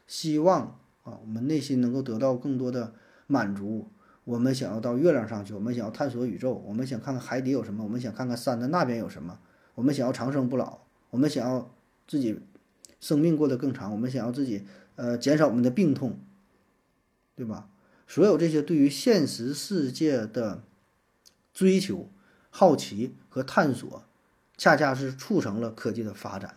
[0.07, 2.95] 希望啊，我们内心能够得到更多的
[3.27, 3.91] 满足。
[4.25, 9.39] 我们想要到月亮上去，我们想要探索宇宙，我们想看看海底有什么，我们想看看山的那边有什么，
[9.75, 10.79] 我们想要长生不老，
[11.11, 11.71] 我们想要
[12.09, 12.41] 自己
[13.01, 14.65] 生命过得更长，我们想要自己
[14.97, 16.19] 呃减少我们的病痛，
[17.37, 17.69] 对吧？
[18.13, 20.63] 所有这些对于现实世界的
[21.55, 22.11] 追求、
[22.51, 24.05] 好奇和探索，
[24.59, 26.55] 恰恰是促成了科技的发展。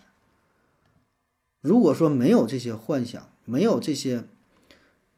[1.61, 4.25] 如果说没有这些幻想，没有这些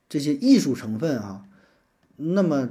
[0.08, 1.48] 这些艺术成分啊，
[2.18, 2.70] 那么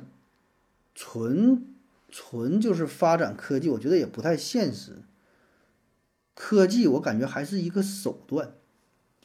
[0.95, 1.67] 纯
[2.09, 5.03] 纯就是发展科技，我觉得也不太现实。
[6.37, 8.53] 科技我感觉还是一个手段，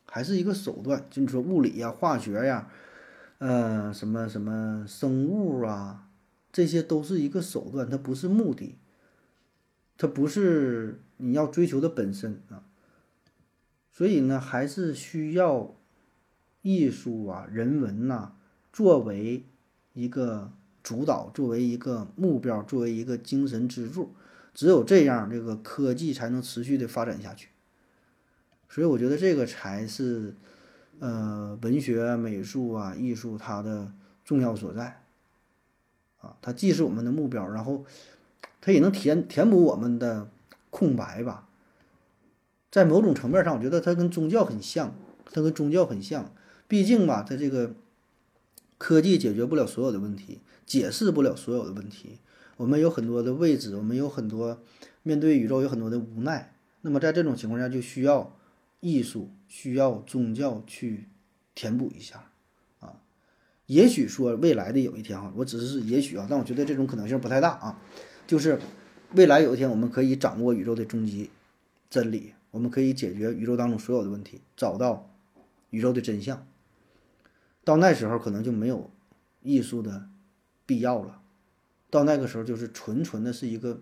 [0.07, 2.71] 还是一个手段，就是说物理呀、化学呀，
[3.41, 6.07] 呃，什么什么生物啊，
[6.53, 8.77] 这些都是一个手段，它不是目的，
[9.97, 12.61] 它不是你要追求的本身啊。
[13.91, 15.73] 所以呢，还是需要
[16.61, 18.33] 艺术啊、人文呐
[18.71, 19.43] 作为
[19.93, 20.51] 一个
[20.83, 24.13] 主导，作为一个目标，作为一个精神支柱。
[24.53, 27.47] 只有这样，这个科技才能持续的发展下去。
[28.69, 30.35] 所以，我觉得这个才是
[31.01, 33.91] 呃文学、美术啊、艺术它的
[34.23, 35.01] 重要所在
[36.21, 36.37] 啊。
[36.41, 37.83] 它既是我们的目标，然后
[38.61, 40.29] 它也能填填补我们的
[40.69, 41.49] 空白吧。
[42.69, 44.93] 在某种层面上，我觉得它跟宗教很像，
[45.25, 46.31] 它跟宗教很像。
[46.69, 47.73] 毕竟吧，它这个
[48.77, 52.19] 科技解决不了所有的问题，解释不了所有的问题。
[52.55, 54.61] 我们有很多的未知，我们有很多
[55.03, 56.53] 面对宇宙有很多的无奈。
[56.81, 58.37] 那么在这种情况下，就需要
[58.79, 61.09] 艺术，需要宗教去
[61.53, 62.31] 填补一下
[62.79, 63.01] 啊。
[63.65, 67.81] 也许说未来的有一天啊，我只是也许啊，但我觉得这种可能性不太大啊。
[68.25, 68.61] 就是
[69.13, 71.29] 未来有一天，我们可以掌握宇宙的终极
[71.89, 72.33] 真理。
[72.51, 75.09] 我们可以解决宇宙当中所有的问题，找到
[75.69, 76.47] 宇宙的真相。
[77.65, 78.89] 到那时候，可能就没有
[79.41, 80.07] 艺术的
[80.65, 81.21] 必要了。
[81.89, 83.81] 到那个时候，就是纯纯的是一个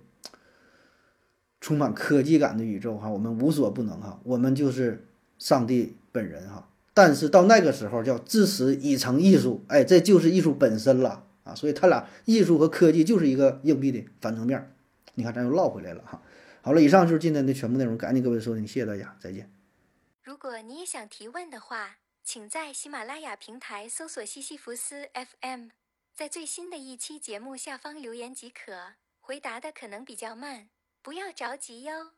[1.62, 5.08] 充满科技感的宇宙哈，我们无所不能哈，我们就是
[5.40, 6.70] 上帝本人哈。
[6.94, 11.56] 但是到那个时候，叫至死已成艺术，哎，这就是艺术本身了啊。
[11.56, 14.76] 所以，他俩艺术和科技就是一个硬币的反层面。
[15.16, 16.22] 你看，咱又唠回来了哈。
[16.62, 19.50] 好了，以上就是今天的全部内容，感谢各位收听，谢谢大家，再见。
[20.22, 25.70] 如果你也想提问的话，请在喜马拉雅平台搜索西西弗斯 FM，
[26.14, 28.94] 在最新的一期节目下方留言即可。
[29.22, 30.70] 回答的可能比较慢，
[31.02, 32.12] 不要着急哟。